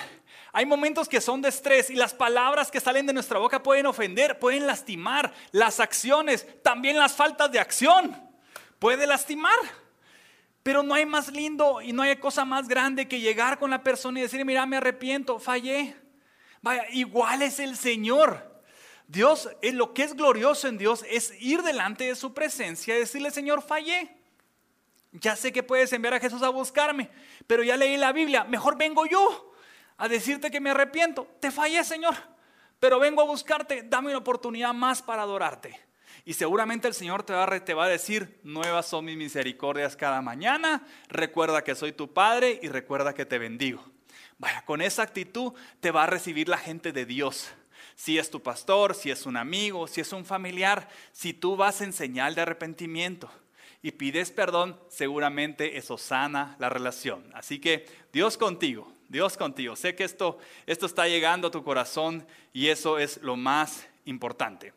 hay 0.53 0.65
momentos 0.65 1.09
que 1.09 1.21
son 1.21 1.43
de 1.43 1.49
estrés 1.49 1.91
y 1.91 1.97
las 1.97 2.15
palabras 2.15 2.71
que 2.71 2.81
salen 2.81 3.07
de 3.07 3.13
nuestra 3.13 3.39
boca 3.39 3.63
pueden 3.63 3.87
ofender, 3.87 4.39
pueden 4.39 4.67
lastimar. 4.67 5.35
Las 5.51 5.81
acciones, 5.81 6.47
también 6.63 6.97
las 6.97 7.13
faltas 7.13 7.51
de 7.51 7.59
acción, 7.59 8.17
puede 8.79 9.07
lastimar. 9.07 9.59
Pero 10.65 10.83
no 10.83 10.95
hay 10.95 11.05
más 11.05 11.31
lindo 11.31 11.83
y 11.83 11.93
no 11.93 12.03
hay 12.03 12.17
cosa 12.17 12.47
más 12.47 12.67
grande 12.67 13.07
que 13.07 13.21
llegar 13.21 13.59
con 13.59 13.71
la 13.71 13.85
persona 13.85 14.19
y 14.19 14.23
decir, 14.23 14.43
mira, 14.47 14.65
me 14.65 14.79
arrepiento, 14.79 15.39
fallé. 15.39 15.95
Vaya, 16.63 16.87
igual 16.91 17.43
es 17.43 17.61
el 17.61 17.77
Señor. 17.77 18.63
Dios, 19.07 19.51
eh, 19.61 19.73
lo 19.73 19.93
que 19.93 20.05
es 20.05 20.15
glorioso 20.15 20.67
en 20.67 20.79
Dios 20.79 21.05
es 21.11 21.35
ir 21.39 21.63
delante 21.63 22.05
de 22.05 22.17
su 22.17 22.33
presencia 22.33 22.97
y 22.97 23.01
decirle, 23.01 23.31
Señor, 23.31 23.61
fallé. 23.61 24.17
Ya 25.13 25.37
sé 25.37 25.53
que 25.53 25.63
puedes 25.63 25.93
enviar 25.93 26.15
a 26.15 26.19
Jesús 26.19 26.43
a 26.43 26.49
buscarme, 26.49 27.11
pero 27.47 27.63
ya 27.63 27.77
leí 27.77 27.99
la 27.99 28.13
Biblia, 28.13 28.45
mejor 28.45 28.79
vengo 28.79 29.05
yo 29.05 29.53
a 29.99 30.09
decirte 30.09 30.51
que 30.51 30.61
me 30.61 30.71
arrepiento. 30.71 31.29
Te 31.41 31.51
fallé, 31.51 31.85
Señor, 31.85 32.15
pero 32.81 32.99
vengo 32.99 33.21
a 33.21 33.27
buscarte, 33.27 33.83
dame 33.83 34.09
una 34.09 34.19
oportunidad 34.19 34.73
más 34.73 35.03
para 35.03 35.23
adorarte. 35.23 35.79
Y 36.25 36.33
seguramente 36.35 36.89
el 36.89 36.95
Señor 36.95 37.23
te 37.23 37.35
va, 37.35 37.61
te 37.61 37.75
va 37.75 37.85
a 37.85 37.89
decir, 37.89 38.41
nuevas 38.45 38.87
son 38.87 39.05
mis 39.05 39.17
misericordias 39.17 39.95
cada 39.95 40.23
mañana, 40.23 40.87
recuerda 41.09 41.63
que 41.63 41.75
soy 41.75 41.93
tu 41.93 42.13
Padre 42.13 42.59
y 42.63 42.69
recuerda 42.69 43.13
que 43.13 43.27
te 43.27 43.39
bendigo. 43.39 43.85
Vaya, 44.39 44.65
con 44.65 44.81
esa 44.81 45.03
actitud 45.03 45.53
te 45.81 45.91
va 45.91 46.05
a 46.05 46.07
recibir 46.07 46.49
la 46.49 46.59
gente 46.59 46.93
de 46.93 47.05
Dios. 47.05 47.51
Si 47.95 48.19
es 48.19 48.31
tu 48.31 48.43
pastor, 48.43 48.95
si 48.95 49.11
es 49.11 49.27
un 49.27 49.37
amigo, 49.37 49.87
si 49.87 50.01
es 50.01 50.13
un 50.13 50.25
familiar, 50.25 50.89
si 51.13 51.33
tú 51.33 51.57
vas 51.57 51.81
en 51.81 51.93
señal 51.93 52.35
de 52.35 52.41
arrepentimiento 52.41 53.31
y 53.83 53.93
pides 53.93 54.33
perdón, 54.33 54.81
seguramente 54.89 55.77
eso 55.77 55.99
sana 55.99 56.57
la 56.59 56.71
relación. 56.71 57.23
Así 57.35 57.61
que 57.61 57.87
Dios 58.13 58.39
contigo, 58.39 58.91
Dios 59.09 59.37
contigo. 59.37 59.77
Sé 59.77 59.95
que 59.95 60.05
esto, 60.05 60.39
esto 60.67 60.87
está 60.87 61.07
llegando 61.07 61.49
a 61.49 61.51
tu 61.51 61.63
corazón 61.63 62.27
y 62.55 62.69
eso 62.69 62.99
es 62.99 63.19
lo 63.23 63.37
más 63.37 63.87
importante. 64.07 64.73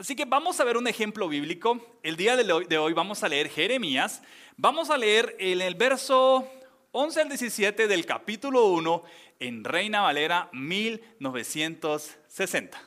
Así 0.00 0.16
que 0.16 0.24
vamos 0.24 0.58
a 0.58 0.64
ver 0.64 0.78
un 0.78 0.88
ejemplo 0.88 1.28
bíblico. 1.28 1.98
El 2.02 2.16
día 2.16 2.34
de 2.34 2.78
hoy, 2.78 2.94
vamos 2.94 3.22
a 3.22 3.28
leer 3.28 3.50
Jeremías. 3.50 4.22
Vamos 4.56 4.88
a 4.88 4.96
leer 4.96 5.36
en 5.38 5.60
el 5.60 5.74
verso 5.74 6.50
11 6.92 7.20
al 7.20 7.28
17 7.28 7.86
del 7.86 8.06
capítulo 8.06 8.64
1 8.68 9.02
en 9.40 9.62
Reina 9.62 10.00
Valera 10.00 10.48
1960. 10.52 12.82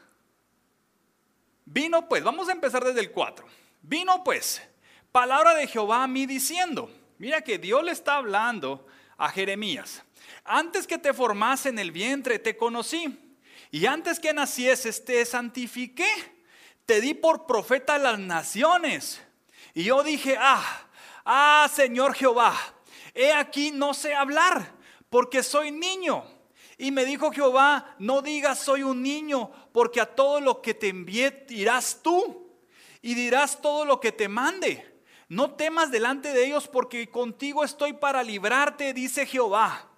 Vino 1.65 2.09
pues, 2.09 2.23
vamos 2.23 2.49
a 2.49 2.53
empezar 2.53 2.83
desde 2.83 3.01
el 3.01 3.11
4. 3.11 3.45
Vino 3.83 4.23
pues, 4.23 4.63
palabra 5.11 5.53
de 5.53 5.67
Jehová 5.67 6.03
a 6.03 6.07
mí 6.07 6.25
diciendo, 6.25 6.89
mira 7.19 7.41
que 7.41 7.59
Dios 7.59 7.83
le 7.83 7.91
está 7.91 8.15
hablando 8.15 8.87
a 9.19 9.29
Jeremías. 9.29 10.01
Antes 10.43 10.87
que 10.87 10.97
te 10.97 11.13
formase 11.13 11.69
en 11.69 11.77
el 11.77 11.91
vientre 11.91 12.39
te 12.39 12.57
conocí, 12.57 13.19
y 13.69 13.85
antes 13.85 14.19
que 14.19 14.33
nacieses 14.33 15.05
te 15.05 15.23
santifiqué, 15.25 16.32
te 16.85 17.01
di 17.01 17.13
por 17.13 17.45
profeta 17.45 17.95
a 17.95 17.99
las 17.99 18.19
naciones. 18.19 19.21
Y 19.73 19.83
yo 19.83 20.03
dije, 20.03 20.37
ah, 20.39 20.87
ah, 21.25 21.69
Señor 21.73 22.13
Jehová, 22.13 22.55
he 23.13 23.31
aquí 23.31 23.71
no 23.71 23.93
sé 23.93 24.13
hablar, 24.13 24.73
porque 25.09 25.43
soy 25.43 25.71
niño. 25.71 26.23
Y 26.77 26.91
me 26.91 27.05
dijo 27.05 27.31
Jehová, 27.31 27.95
no 27.99 28.21
digas 28.21 28.59
soy 28.59 28.83
un 28.83 29.01
niño, 29.01 29.51
porque 29.71 30.01
a 30.01 30.05
todo 30.05 30.41
lo 30.41 30.61
que 30.61 30.73
te 30.73 30.89
envié 30.89 31.45
irás 31.49 31.99
tú 32.01 32.51
y 33.01 33.13
dirás 33.13 33.61
todo 33.61 33.85
lo 33.85 33.99
que 33.99 34.11
te 34.11 34.27
mande. 34.27 34.91
No 35.29 35.51
temas 35.51 35.91
delante 35.91 36.33
de 36.33 36.45
ellos, 36.45 36.67
porque 36.67 37.09
contigo 37.09 37.63
estoy 37.63 37.93
para 37.93 38.23
librarte, 38.23 38.93
dice 38.93 39.25
Jehová. 39.25 39.89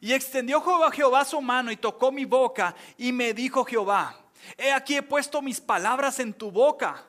Y 0.00 0.12
extendió 0.12 0.62
Jehová, 0.62 0.90
Jehová 0.90 1.24
su 1.24 1.40
mano 1.40 1.70
y 1.70 1.76
tocó 1.76 2.10
mi 2.10 2.24
boca 2.24 2.74
y 2.96 3.12
me 3.12 3.34
dijo 3.34 3.64
Jehová, 3.64 4.16
he 4.58 4.72
aquí 4.72 4.96
he 4.96 5.02
puesto 5.02 5.42
mis 5.42 5.60
palabras 5.60 6.18
en 6.18 6.32
tu 6.32 6.50
boca. 6.50 7.06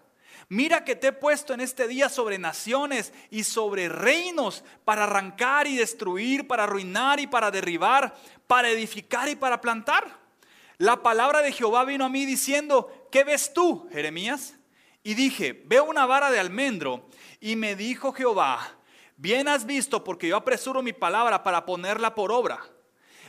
Mira 0.49 0.83
que 0.83 0.97
te 0.97 1.07
he 1.07 1.11
puesto 1.13 1.53
en 1.53 1.61
este 1.61 1.87
día 1.87 2.09
sobre 2.09 2.37
naciones 2.37 3.13
y 3.29 3.45
sobre 3.45 3.87
reinos 3.87 4.65
para 4.83 5.05
arrancar 5.05 5.65
y 5.65 5.77
destruir, 5.77 6.45
para 6.45 6.63
arruinar 6.63 7.21
y 7.21 7.27
para 7.27 7.51
derribar, 7.51 8.13
para 8.47 8.69
edificar 8.69 9.29
y 9.29 9.37
para 9.37 9.61
plantar. 9.61 10.19
La 10.77 11.03
palabra 11.03 11.41
de 11.41 11.53
Jehová 11.53 11.85
vino 11.85 12.03
a 12.03 12.09
mí 12.09 12.25
diciendo, 12.25 13.07
¿qué 13.11 13.23
ves 13.23 13.53
tú, 13.53 13.87
Jeremías? 13.91 14.55
Y 15.03 15.13
dije, 15.13 15.63
veo 15.67 15.85
una 15.85 16.05
vara 16.05 16.29
de 16.31 16.39
almendro. 16.39 17.07
Y 17.39 17.55
me 17.55 17.75
dijo 17.75 18.11
Jehová, 18.11 18.77
bien 19.15 19.47
has 19.47 19.65
visto 19.65 20.03
porque 20.03 20.27
yo 20.27 20.37
apresuro 20.37 20.81
mi 20.81 20.91
palabra 20.91 21.43
para 21.43 21.65
ponerla 21.65 22.13
por 22.13 22.31
obra. 22.31 22.61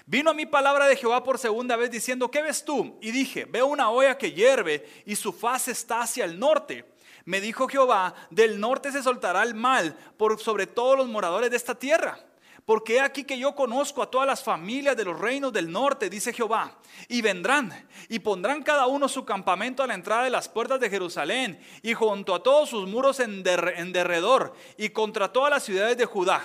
Vino 0.06 0.30
a 0.30 0.34
mi 0.34 0.46
palabra 0.46 0.86
de 0.86 0.96
Jehová 0.96 1.22
por 1.22 1.38
segunda 1.38 1.76
vez 1.76 1.90
diciendo, 1.90 2.30
¿qué 2.30 2.42
ves 2.42 2.64
tú? 2.64 2.98
Y 3.00 3.12
dije, 3.12 3.44
veo 3.44 3.66
una 3.66 3.90
olla 3.90 4.18
que 4.18 4.32
hierve 4.32 5.02
y 5.06 5.16
su 5.16 5.32
faz 5.32 5.68
está 5.68 6.00
hacia 6.00 6.24
el 6.24 6.38
norte. 6.38 6.84
Me 7.24 7.40
dijo 7.40 7.68
Jehová, 7.68 8.14
del 8.30 8.58
norte 8.58 8.90
se 8.90 9.02
soltará 9.02 9.42
el 9.42 9.54
mal 9.54 9.96
por 10.16 10.40
sobre 10.40 10.66
todos 10.66 10.96
los 10.96 11.08
moradores 11.08 11.50
de 11.50 11.56
esta 11.56 11.76
tierra. 11.76 12.18
Porque 12.64 13.00
aquí 13.00 13.24
que 13.24 13.38
yo 13.38 13.56
conozco 13.56 14.02
a 14.02 14.10
todas 14.10 14.26
las 14.26 14.42
familias 14.42 14.96
de 14.96 15.04
los 15.04 15.18
reinos 15.18 15.52
del 15.52 15.70
norte, 15.70 16.08
dice 16.08 16.32
Jehová, 16.32 16.78
y 17.08 17.20
vendrán 17.20 17.88
y 18.08 18.20
pondrán 18.20 18.62
cada 18.62 18.86
uno 18.86 19.08
su 19.08 19.24
campamento 19.24 19.82
a 19.82 19.86
la 19.88 19.94
entrada 19.94 20.24
de 20.24 20.30
las 20.30 20.48
puertas 20.48 20.78
de 20.78 20.88
Jerusalén 20.88 21.60
y 21.82 21.94
junto 21.94 22.34
a 22.34 22.42
todos 22.42 22.68
sus 22.68 22.88
muros 22.88 23.18
en, 23.18 23.42
en 23.46 23.92
derredor 23.92 24.54
y 24.76 24.90
contra 24.90 25.32
todas 25.32 25.50
las 25.50 25.64
ciudades 25.64 25.96
de 25.96 26.06
Judá. 26.06 26.42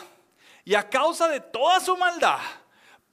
Y 0.65 0.73
a 0.73 0.89
causa 0.89 1.27
de 1.27 1.39
toda 1.39 1.79
su 1.79 1.95
maldad, 1.95 2.39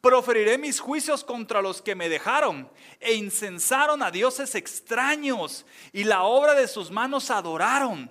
Proferiré 0.05 0.59
mis 0.59 0.81
juicios 0.81 1.25
contra 1.25 1.63
los 1.63 1.81
que 1.81 1.95
me 1.95 2.11
dejaron 2.11 2.71
e 3.01 3.15
incensaron 3.15 4.03
a 4.03 4.11
dioses 4.11 4.55
extraños 4.55 5.65
y 5.95 6.05
la 6.05 6.25
obra 6.25 6.53
de 6.53 6.69
sus 6.69 6.91
manos 6.91 7.31
adoraron. 7.31 8.11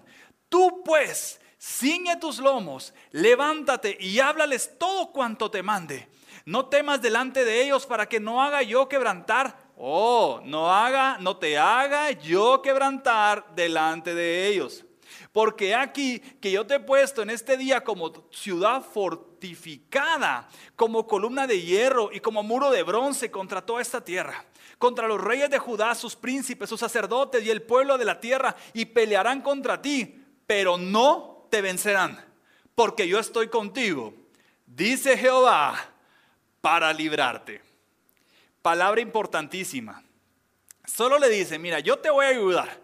Tú 0.49 0.81
pues, 0.83 1.39
ciñe 1.61 2.17
tus 2.17 2.39
lomos, 2.39 2.95
levántate 3.11 3.95
y 3.99 4.19
háblales 4.19 4.71
todo 4.79 5.11
cuanto 5.11 5.51
te 5.51 5.61
mande. 5.61 6.09
No 6.45 6.65
temas 6.65 6.99
delante 6.99 7.45
de 7.45 7.63
ellos 7.63 7.85
para 7.85 8.09
que 8.09 8.19
no 8.19 8.41
haga 8.41 8.63
yo 8.63 8.89
quebrantar. 8.89 9.55
Oh, 9.77 10.41
no 10.45 10.73
haga, 10.73 11.19
no 11.19 11.37
te 11.37 11.59
haga 11.59 12.09
yo 12.09 12.63
quebrantar 12.63 13.53
delante 13.53 14.15
de 14.15 14.47
ellos. 14.47 14.83
Porque 15.33 15.73
aquí 15.73 16.19
que 16.19 16.51
yo 16.51 16.65
te 16.65 16.75
he 16.75 16.79
puesto 16.79 17.23
en 17.23 17.31
este 17.31 17.57
día 17.57 17.83
como 17.83 18.13
ciudad 18.31 18.83
fortificada, 18.83 20.47
como 20.75 21.07
columna 21.07 21.47
de 21.47 21.59
hierro 21.59 22.11
y 22.13 22.19
como 22.19 22.43
muro 22.43 22.69
de 22.69 22.83
bronce 22.83 23.31
contra 23.31 23.65
toda 23.65 23.81
esta 23.81 24.05
tierra. 24.05 24.45
Contra 24.77 25.07
los 25.07 25.19
reyes 25.19 25.49
de 25.49 25.57
Judá, 25.57 25.95
sus 25.95 26.15
príncipes, 26.15 26.69
sus 26.69 26.79
sacerdotes 26.79 27.43
y 27.43 27.49
el 27.49 27.63
pueblo 27.63 27.97
de 27.97 28.05
la 28.05 28.19
tierra, 28.19 28.55
y 28.73 28.85
pelearán 28.85 29.41
contra 29.41 29.81
ti, 29.81 30.23
pero 30.45 30.77
no 30.77 31.47
te 31.49 31.61
vencerán, 31.61 32.23
porque 32.75 33.07
yo 33.07 33.17
estoy 33.17 33.47
contigo, 33.47 34.13
dice 34.67 35.17
Jehová, 35.17 35.75
para 36.61 36.93
librarte. 36.93 37.61
Palabra 38.61 39.01
importantísima. 39.01 40.03
Solo 40.85 41.17
le 41.17 41.29
dice, 41.29 41.57
mira, 41.57 41.79
yo 41.79 41.97
te 41.97 42.11
voy 42.11 42.25
a 42.25 42.29
ayudar 42.29 42.82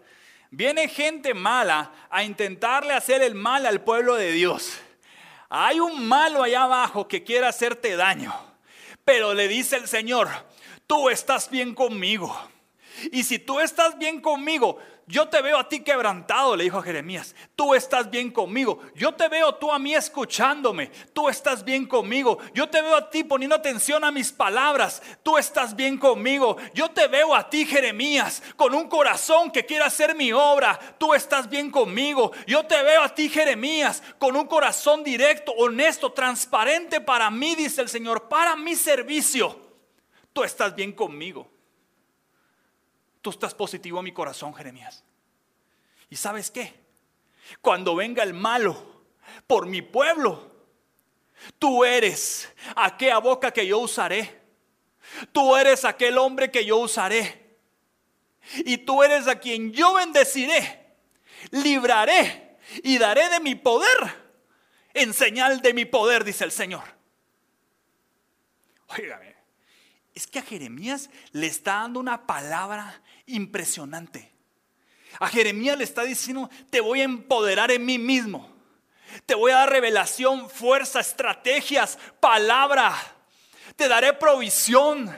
Viene 0.50 0.88
gente 0.88 1.32
mala 1.32 1.92
a 2.10 2.24
intentarle 2.24 2.92
hacer 2.92 3.22
el 3.22 3.34
mal 3.34 3.66
al 3.66 3.82
pueblo 3.82 4.16
de 4.16 4.32
Dios. 4.32 4.78
Hay 5.48 5.80
un 5.80 6.06
malo 6.06 6.42
allá 6.42 6.64
abajo 6.64 7.06
que 7.06 7.22
quiere 7.22 7.46
hacerte 7.46 7.96
daño. 7.96 8.34
Pero 9.04 9.32
le 9.34 9.48
dice 9.48 9.76
el 9.76 9.88
Señor, 9.88 10.28
tú 10.86 11.08
estás 11.08 11.50
bien 11.50 11.74
conmigo. 11.74 12.36
Y 13.12 13.22
si 13.22 13.38
tú 13.38 13.60
estás 13.60 13.98
bien 13.98 14.20
conmigo, 14.20 14.78
yo 15.10 15.28
te 15.28 15.42
veo 15.42 15.58
a 15.58 15.68
ti 15.68 15.80
quebrantado, 15.80 16.54
le 16.56 16.64
dijo 16.64 16.78
a 16.78 16.82
Jeremías. 16.82 17.34
Tú 17.56 17.74
estás 17.74 18.10
bien 18.10 18.30
conmigo. 18.30 18.80
Yo 18.94 19.12
te 19.12 19.28
veo 19.28 19.54
tú 19.56 19.72
a 19.72 19.78
mí 19.78 19.94
escuchándome. 19.94 20.90
Tú 21.12 21.28
estás 21.28 21.64
bien 21.64 21.86
conmigo. 21.86 22.38
Yo 22.54 22.68
te 22.68 22.80
veo 22.80 22.96
a 22.96 23.10
ti 23.10 23.24
poniendo 23.24 23.56
atención 23.56 24.04
a 24.04 24.10
mis 24.10 24.30
palabras. 24.32 25.02
Tú 25.22 25.36
estás 25.36 25.74
bien 25.74 25.98
conmigo. 25.98 26.56
Yo 26.74 26.90
te 26.90 27.08
veo 27.08 27.34
a 27.34 27.50
ti, 27.50 27.66
Jeremías, 27.66 28.42
con 28.56 28.74
un 28.74 28.88
corazón 28.88 29.50
que 29.50 29.66
quiere 29.66 29.84
hacer 29.84 30.14
mi 30.14 30.32
obra. 30.32 30.78
Tú 30.98 31.12
estás 31.12 31.48
bien 31.48 31.70
conmigo. 31.70 32.32
Yo 32.46 32.64
te 32.64 32.82
veo 32.82 33.02
a 33.02 33.14
ti, 33.14 33.28
Jeremías, 33.28 34.02
con 34.18 34.36
un 34.36 34.46
corazón 34.46 35.02
directo, 35.02 35.52
honesto, 35.52 36.12
transparente 36.12 37.00
para 37.00 37.30
mí, 37.30 37.54
dice 37.54 37.82
el 37.82 37.88
Señor, 37.88 38.28
para 38.28 38.54
mi 38.56 38.76
servicio. 38.76 39.58
Tú 40.32 40.44
estás 40.44 40.74
bien 40.74 40.92
conmigo. 40.92 41.59
Tú 43.22 43.30
estás 43.30 43.54
positivo 43.54 43.98
a 43.98 44.02
mi 44.02 44.12
corazón, 44.12 44.54
Jeremías. 44.54 45.04
¿Y 46.08 46.16
sabes 46.16 46.50
qué? 46.50 46.74
Cuando 47.60 47.94
venga 47.94 48.22
el 48.22 48.34
malo 48.34 49.02
por 49.46 49.66
mi 49.66 49.82
pueblo, 49.82 50.50
Tú 51.58 51.84
eres 51.84 52.52
aquella 52.76 53.18
boca 53.18 53.50
que 53.50 53.66
yo 53.66 53.78
usaré. 53.78 54.40
Tú 55.32 55.56
eres 55.56 55.84
aquel 55.84 56.18
hombre 56.18 56.50
que 56.50 56.64
yo 56.64 56.78
usaré. 56.78 57.58
Y 58.64 58.78
tú 58.78 59.02
eres 59.02 59.26
a 59.28 59.38
quien 59.38 59.72
yo 59.72 59.94
bendeciré, 59.94 60.94
libraré 61.50 62.56
y 62.82 62.98
daré 62.98 63.28
de 63.28 63.40
mi 63.40 63.54
poder 63.54 64.30
en 64.94 65.12
señal 65.12 65.60
de 65.60 65.74
mi 65.74 65.84
poder, 65.84 66.24
dice 66.24 66.44
el 66.44 66.50
Señor. 66.50 66.82
Óigame, 68.88 69.36
es 70.14 70.26
que 70.26 70.38
a 70.38 70.42
Jeremías 70.42 71.10
le 71.32 71.46
está 71.46 71.74
dando 71.74 72.00
una 72.00 72.26
palabra 72.26 73.02
impresionante. 73.34 74.30
A 75.18 75.28
Jeremías 75.28 75.76
le 75.76 75.84
está 75.84 76.04
diciendo, 76.04 76.48
te 76.70 76.80
voy 76.80 77.00
a 77.00 77.04
empoderar 77.04 77.70
en 77.70 77.84
mí 77.84 77.98
mismo. 77.98 78.48
Te 79.26 79.34
voy 79.34 79.50
a 79.50 79.56
dar 79.56 79.70
revelación, 79.70 80.48
fuerza, 80.48 81.00
estrategias, 81.00 81.98
palabra. 82.20 82.96
Te 83.76 83.88
daré 83.88 84.12
provisión. 84.12 85.14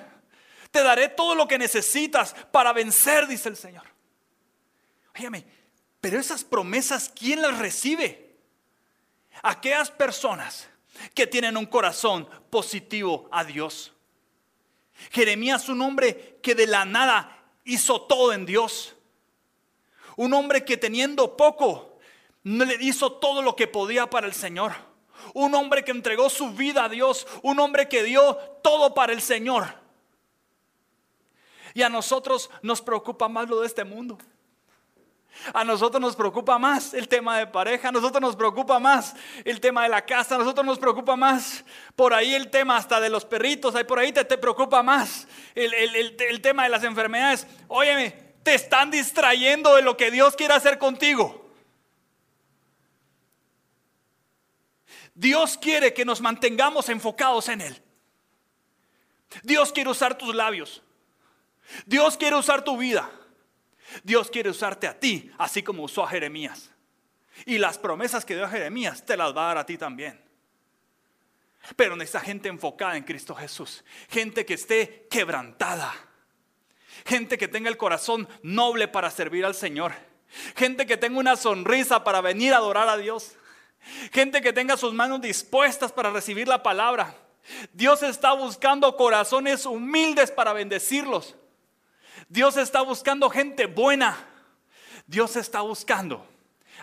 Te 0.70 0.82
daré 0.82 1.08
todo 1.08 1.34
lo 1.34 1.46
que 1.46 1.58
necesitas 1.58 2.34
para 2.50 2.72
vencer, 2.72 3.26
dice 3.26 3.50
el 3.50 3.56
Señor. 3.56 3.84
Óigame, 5.14 5.44
pero 6.00 6.18
esas 6.18 6.44
promesas, 6.44 7.12
¿quién 7.14 7.42
las 7.42 7.58
recibe? 7.58 8.34
Aquellas 9.42 9.90
personas 9.90 10.68
que 11.14 11.26
tienen 11.26 11.56
un 11.56 11.66
corazón 11.66 12.28
positivo 12.48 13.28
a 13.30 13.44
Dios. 13.44 13.92
Jeremías, 15.10 15.68
un 15.68 15.82
hombre 15.82 16.38
que 16.42 16.54
de 16.54 16.66
la 16.66 16.84
nada 16.84 17.41
hizo 17.64 18.02
todo 18.02 18.32
en 18.32 18.46
Dios. 18.46 18.94
Un 20.16 20.34
hombre 20.34 20.64
que 20.64 20.76
teniendo 20.76 21.36
poco, 21.36 21.98
le 22.42 22.76
hizo 22.80 23.12
todo 23.12 23.42
lo 23.42 23.56
que 23.56 23.66
podía 23.66 24.08
para 24.08 24.26
el 24.26 24.34
Señor. 24.34 24.72
Un 25.34 25.54
hombre 25.54 25.84
que 25.84 25.92
entregó 25.92 26.28
su 26.28 26.50
vida 26.52 26.84
a 26.84 26.88
Dios. 26.88 27.26
Un 27.42 27.60
hombre 27.60 27.88
que 27.88 28.02
dio 28.02 28.36
todo 28.62 28.94
para 28.94 29.12
el 29.12 29.22
Señor. 29.22 29.74
Y 31.74 31.82
a 31.82 31.88
nosotros 31.88 32.50
nos 32.60 32.82
preocupa 32.82 33.28
más 33.28 33.48
lo 33.48 33.60
de 33.60 33.66
este 33.66 33.84
mundo. 33.84 34.18
A 35.54 35.64
nosotros 35.64 36.00
nos 36.00 36.14
preocupa 36.14 36.58
más 36.58 36.94
el 36.94 37.08
tema 37.08 37.38
de 37.38 37.46
pareja, 37.46 37.88
a 37.88 37.92
nosotros 37.92 38.20
nos 38.20 38.36
preocupa 38.36 38.78
más 38.78 39.14
el 39.44 39.60
tema 39.60 39.82
de 39.82 39.88
la 39.88 40.04
casa, 40.04 40.36
a 40.36 40.38
nosotros 40.38 40.64
nos 40.64 40.78
preocupa 40.78 41.16
más 41.16 41.64
por 41.96 42.14
ahí 42.14 42.34
el 42.34 42.50
tema 42.50 42.76
hasta 42.76 43.00
de 43.00 43.10
los 43.10 43.24
perritos, 43.24 43.74
ahí 43.74 43.84
por 43.84 43.98
ahí 43.98 44.12
te, 44.12 44.24
te 44.24 44.38
preocupa 44.38 44.82
más 44.82 45.26
el, 45.54 45.72
el 45.74 46.40
tema 46.40 46.64
de 46.64 46.68
las 46.68 46.84
enfermedades. 46.84 47.46
Óyeme, 47.68 48.10
te 48.42 48.54
están 48.54 48.90
distrayendo 48.90 49.74
de 49.76 49.82
lo 49.82 49.96
que 49.96 50.10
Dios 50.10 50.36
quiere 50.36 50.54
hacer 50.54 50.78
contigo. 50.78 51.42
Dios 55.14 55.58
quiere 55.58 55.92
que 55.92 56.04
nos 56.04 56.20
mantengamos 56.20 56.88
enfocados 56.88 57.48
en 57.48 57.60
Él. 57.60 57.82
Dios 59.42 59.72
quiere 59.72 59.90
usar 59.90 60.16
tus 60.16 60.34
labios. 60.34 60.82
Dios 61.86 62.16
quiere 62.16 62.36
usar 62.36 62.64
tu 62.64 62.76
vida. 62.76 63.10
Dios 64.02 64.30
quiere 64.30 64.50
usarte 64.50 64.86
a 64.86 64.98
ti, 64.98 65.30
así 65.38 65.62
como 65.62 65.82
usó 65.82 66.04
a 66.04 66.08
Jeremías. 66.08 66.70
Y 67.46 67.58
las 67.58 67.78
promesas 67.78 68.24
que 68.24 68.34
dio 68.34 68.44
a 68.44 68.48
Jeremías 68.48 69.04
te 69.04 69.16
las 69.16 69.36
va 69.36 69.44
a 69.44 69.48
dar 69.48 69.58
a 69.58 69.66
ti 69.66 69.78
también. 69.78 70.20
Pero 71.76 71.96
necesita 71.96 72.20
gente 72.20 72.48
enfocada 72.48 72.96
en 72.96 73.04
Cristo 73.04 73.34
Jesús. 73.34 73.84
Gente 74.08 74.44
que 74.44 74.54
esté 74.54 75.06
quebrantada. 75.10 75.92
Gente 77.06 77.38
que 77.38 77.48
tenga 77.48 77.68
el 77.68 77.76
corazón 77.76 78.28
noble 78.42 78.88
para 78.88 79.10
servir 79.10 79.44
al 79.44 79.54
Señor. 79.54 79.92
Gente 80.56 80.86
que 80.86 80.96
tenga 80.96 81.18
una 81.18 81.36
sonrisa 81.36 82.04
para 82.04 82.20
venir 82.20 82.52
a 82.52 82.58
adorar 82.58 82.88
a 82.88 82.96
Dios. 82.96 83.36
Gente 84.12 84.40
que 84.40 84.52
tenga 84.52 84.76
sus 84.76 84.92
manos 84.92 85.20
dispuestas 85.20 85.92
para 85.92 86.10
recibir 86.10 86.48
la 86.48 86.62
palabra. 86.62 87.16
Dios 87.72 88.02
está 88.02 88.32
buscando 88.32 88.96
corazones 88.96 89.66
humildes 89.66 90.30
para 90.30 90.52
bendecirlos. 90.52 91.36
Dios 92.32 92.56
está 92.56 92.80
buscando 92.80 93.28
gente 93.28 93.66
buena. 93.66 94.16
Dios 95.06 95.36
está 95.36 95.60
buscando 95.60 96.26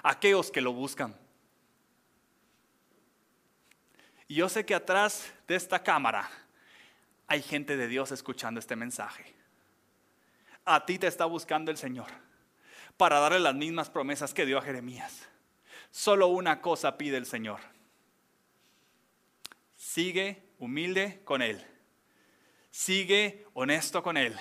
aquellos 0.04 0.52
que 0.52 0.62
lo 0.62 0.74
buscan. 0.74 1.18
Y 4.28 4.36
yo 4.36 4.48
sé 4.48 4.64
que 4.64 4.76
atrás 4.76 5.34
de 5.48 5.56
esta 5.56 5.82
cámara 5.82 6.30
hay 7.26 7.42
gente 7.42 7.78
de 7.78 7.88
Dios 7.88 8.12
escuchando 8.12 8.60
este 8.60 8.76
mensaje. 8.76 9.34
A 10.66 10.86
ti 10.86 11.00
te 11.00 11.08
está 11.08 11.26
buscando 11.26 11.72
el 11.72 11.78
Señor 11.78 12.12
para 12.96 13.20
darle 13.20 13.40
las 13.40 13.56
mismas 13.56 13.90
promesas 13.90 14.36
que 14.36 14.46
dio 14.46 14.60
a 14.60 14.62
Jeremías. 14.62 15.28
Solo 15.90 16.28
una 16.28 16.62
cosa 16.62 16.96
pide 16.96 17.18
el 17.18 17.26
Señor. 17.26 17.60
Sigue 19.76 20.44
humilde 20.60 21.22
con 21.26 21.42
Él. 21.42 21.66
Sigue 22.70 23.48
honesto 23.56 24.04
con 24.04 24.16
Él 24.16 24.40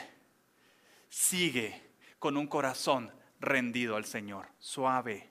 sigue 1.09 1.83
con 2.19 2.37
un 2.37 2.47
corazón 2.47 3.13
rendido 3.41 3.97
al 3.97 4.05
Señor, 4.05 4.47
suave, 4.59 5.31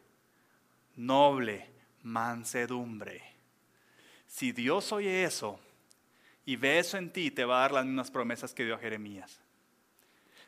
noble, 0.96 1.72
mansedumbre. 2.04 3.22
Si 4.26 4.52
Dios 4.52 4.92
oye 4.92 5.24
eso 5.24 5.60
y 6.46 6.56
ve 6.56 6.80
eso 6.80 6.98
en 6.98 7.12
ti, 7.12 7.32
te 7.32 7.46
va 7.46 7.58
a 7.58 7.62
dar 7.62 7.72
las 7.72 7.86
mismas 7.86 8.12
promesas 8.12 8.54
que 8.54 8.66
dio 8.66 8.76
a 8.76 8.80
Jeremías. 8.80 9.42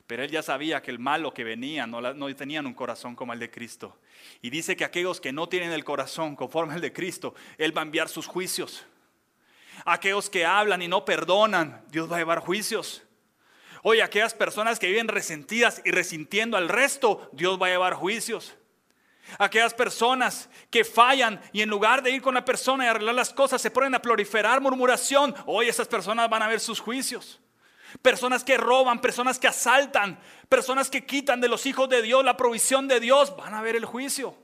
Pero 0.10 0.24
él 0.24 0.32
ya 0.32 0.42
sabía 0.42 0.82
que 0.82 0.90
el 0.90 0.98
malo 0.98 1.36
que 1.36 1.44
venía 1.44 1.86
no, 1.86 2.36
tenían 2.36 2.66
un 2.66 2.74
corazón 2.74 3.16
como 3.16 3.32
el 3.32 3.38
de 3.38 3.52
Cristo. 3.52 4.00
Y 4.42 4.50
dice 4.50 4.76
que 4.76 4.84
aquellos 4.84 5.22
que 5.22 5.32
no 5.32 5.48
tienen 5.48 5.72
el 5.72 5.84
corazón 5.84 6.36
conforme 6.36 6.74
al 6.74 6.82
de 6.82 6.92
Cristo, 6.92 7.36
Él 7.60 7.78
va 7.78 7.82
a 7.82 7.86
enviar 7.86 8.10
sus 8.10 8.26
juicios. 8.26 8.88
Aquellos 9.86 10.28
que 10.28 10.48
hablan 10.48 10.82
y 10.82 10.88
no 10.88 11.06
perdonan, 11.06 11.84
Dios 11.92 12.12
va 12.12 12.16
a 12.16 12.20
llevar 12.20 12.40
juicios. 12.40 13.04
Oye, 13.84 14.04
aquellas 14.04 14.34
personas 14.34 14.80
que 14.80 14.88
viven 14.88 15.08
resentidas 15.08 15.82
y 15.86 15.92
resintiendo 15.92 16.58
al 16.58 16.70
resto, 16.70 17.30
Dios 17.32 17.62
va 17.62 17.68
a 17.68 17.70
llevar 17.70 17.94
juicios. 17.94 18.56
Aquellas 19.38 19.74
personas 19.74 20.50
que 20.70 20.84
fallan 20.84 21.40
y 21.54 21.62
en 21.62 21.70
lugar 21.70 22.02
de 22.02 22.12
ir 22.12 22.22
con 22.22 22.34
la 22.34 22.46
persona 22.46 22.86
y 22.86 22.88
arreglar 22.88 23.16
las 23.16 23.34
cosas, 23.34 23.62
se 23.62 23.72
ponen 23.72 23.96
a 23.96 24.02
proliferar 24.02 24.60
murmuración. 24.60 25.36
Hoy 25.46 25.70
esas 25.70 25.88
personas 25.88 26.30
van 26.30 26.42
a 26.42 26.48
ver 26.48 26.60
sus 26.60 26.80
juicios. 26.80 27.40
Personas 28.02 28.44
que 28.44 28.58
roban, 28.58 29.02
personas 29.02 29.40
que 29.40 29.48
asaltan, 29.48 30.20
personas 30.48 30.90
que 30.90 31.06
quitan 31.06 31.42
de 31.42 31.48
los 31.48 31.66
hijos 31.66 31.90
de 31.90 32.02
Dios 32.02 32.24
la 32.24 32.38
provisión 32.38 32.88
de 32.88 33.00
Dios, 33.00 33.36
van 33.36 33.54
a 33.54 33.62
ver 33.62 33.76
el 33.76 33.86
juicio. 33.86 34.36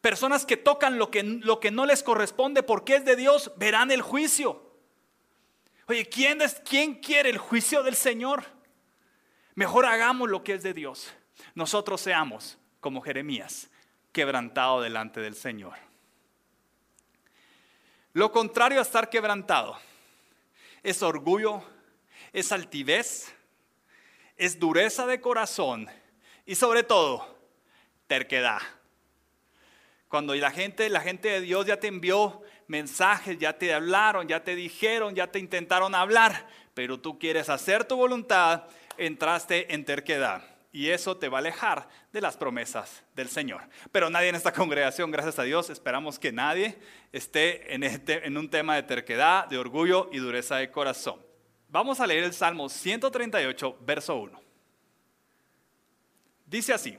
Personas 0.00 0.44
que 0.44 0.56
tocan 0.56 0.98
lo 0.98 1.10
que, 1.10 1.22
lo 1.22 1.60
que 1.60 1.70
no 1.70 1.86
les 1.86 2.02
corresponde 2.02 2.62
porque 2.62 2.96
es 2.96 3.04
de 3.04 3.16
Dios, 3.16 3.52
verán 3.56 3.90
el 3.90 4.02
juicio. 4.02 4.73
Oye, 5.86 6.08
¿quién, 6.08 6.40
es, 6.40 6.60
¿quién 6.64 6.94
quiere 6.94 7.28
el 7.28 7.38
juicio 7.38 7.82
del 7.82 7.94
Señor? 7.94 8.44
Mejor 9.54 9.86
hagamos 9.86 10.30
lo 10.30 10.42
que 10.42 10.54
es 10.54 10.62
de 10.62 10.72
Dios. 10.72 11.12
Nosotros 11.54 12.00
seamos 12.00 12.58
como 12.80 13.02
Jeremías, 13.02 13.70
quebrantado 14.12 14.80
delante 14.80 15.20
del 15.20 15.34
Señor. 15.34 15.74
Lo 18.12 18.32
contrario 18.32 18.78
a 18.78 18.82
estar 18.82 19.10
quebrantado 19.10 19.78
es 20.82 21.02
orgullo, 21.02 21.62
es 22.32 22.52
altivez, 22.52 23.34
es 24.36 24.58
dureza 24.58 25.06
de 25.06 25.20
corazón 25.20 25.88
y 26.46 26.54
sobre 26.54 26.82
todo 26.82 27.38
terquedad. 28.06 28.60
Cuando 30.08 30.34
la 30.34 30.50
gente, 30.50 30.88
la 30.88 31.00
gente 31.00 31.28
de 31.28 31.40
Dios 31.40 31.66
ya 31.66 31.80
te 31.80 31.88
envió 31.88 32.42
mensajes, 32.66 33.38
ya 33.38 33.56
te 33.56 33.72
hablaron, 33.72 34.28
ya 34.28 34.42
te 34.42 34.54
dijeron, 34.54 35.14
ya 35.14 35.26
te 35.26 35.38
intentaron 35.38 35.94
hablar, 35.94 36.46
pero 36.74 36.98
tú 36.98 37.18
quieres 37.18 37.48
hacer 37.48 37.84
tu 37.84 37.96
voluntad, 37.96 38.64
entraste 38.96 39.72
en 39.74 39.84
terquedad. 39.84 40.42
Y 40.72 40.90
eso 40.90 41.16
te 41.16 41.28
va 41.28 41.38
a 41.38 41.40
alejar 41.40 41.88
de 42.12 42.20
las 42.20 42.36
promesas 42.36 43.04
del 43.14 43.28
Señor. 43.28 43.62
Pero 43.92 44.10
nadie 44.10 44.28
en 44.28 44.34
esta 44.34 44.52
congregación, 44.52 45.12
gracias 45.12 45.38
a 45.38 45.44
Dios, 45.44 45.70
esperamos 45.70 46.18
que 46.18 46.32
nadie 46.32 46.76
esté 47.12 47.72
en, 47.74 47.84
este, 47.84 48.26
en 48.26 48.36
un 48.36 48.50
tema 48.50 48.74
de 48.74 48.82
terquedad, 48.82 49.46
de 49.46 49.56
orgullo 49.56 50.08
y 50.12 50.18
dureza 50.18 50.56
de 50.56 50.72
corazón. 50.72 51.20
Vamos 51.68 52.00
a 52.00 52.06
leer 52.06 52.24
el 52.24 52.32
Salmo 52.32 52.68
138, 52.68 53.78
verso 53.82 54.16
1. 54.16 54.40
Dice 56.46 56.72
así, 56.72 56.98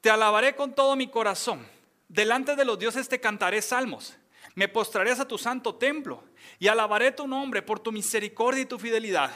te 0.00 0.10
alabaré 0.10 0.54
con 0.54 0.72
todo 0.72 0.94
mi 0.94 1.08
corazón, 1.08 1.66
delante 2.08 2.54
de 2.54 2.64
los 2.64 2.78
dioses 2.78 3.08
te 3.08 3.20
cantaré 3.20 3.62
salmos 3.62 4.16
me 4.54 4.68
postraré 4.68 5.12
a 5.12 5.28
tu 5.28 5.38
santo 5.38 5.74
templo 5.74 6.24
y 6.58 6.68
alabaré 6.68 7.12
tu 7.12 7.26
nombre 7.26 7.62
por 7.62 7.80
tu 7.80 7.92
misericordia 7.92 8.62
y 8.62 8.66
tu 8.66 8.78
fidelidad, 8.78 9.30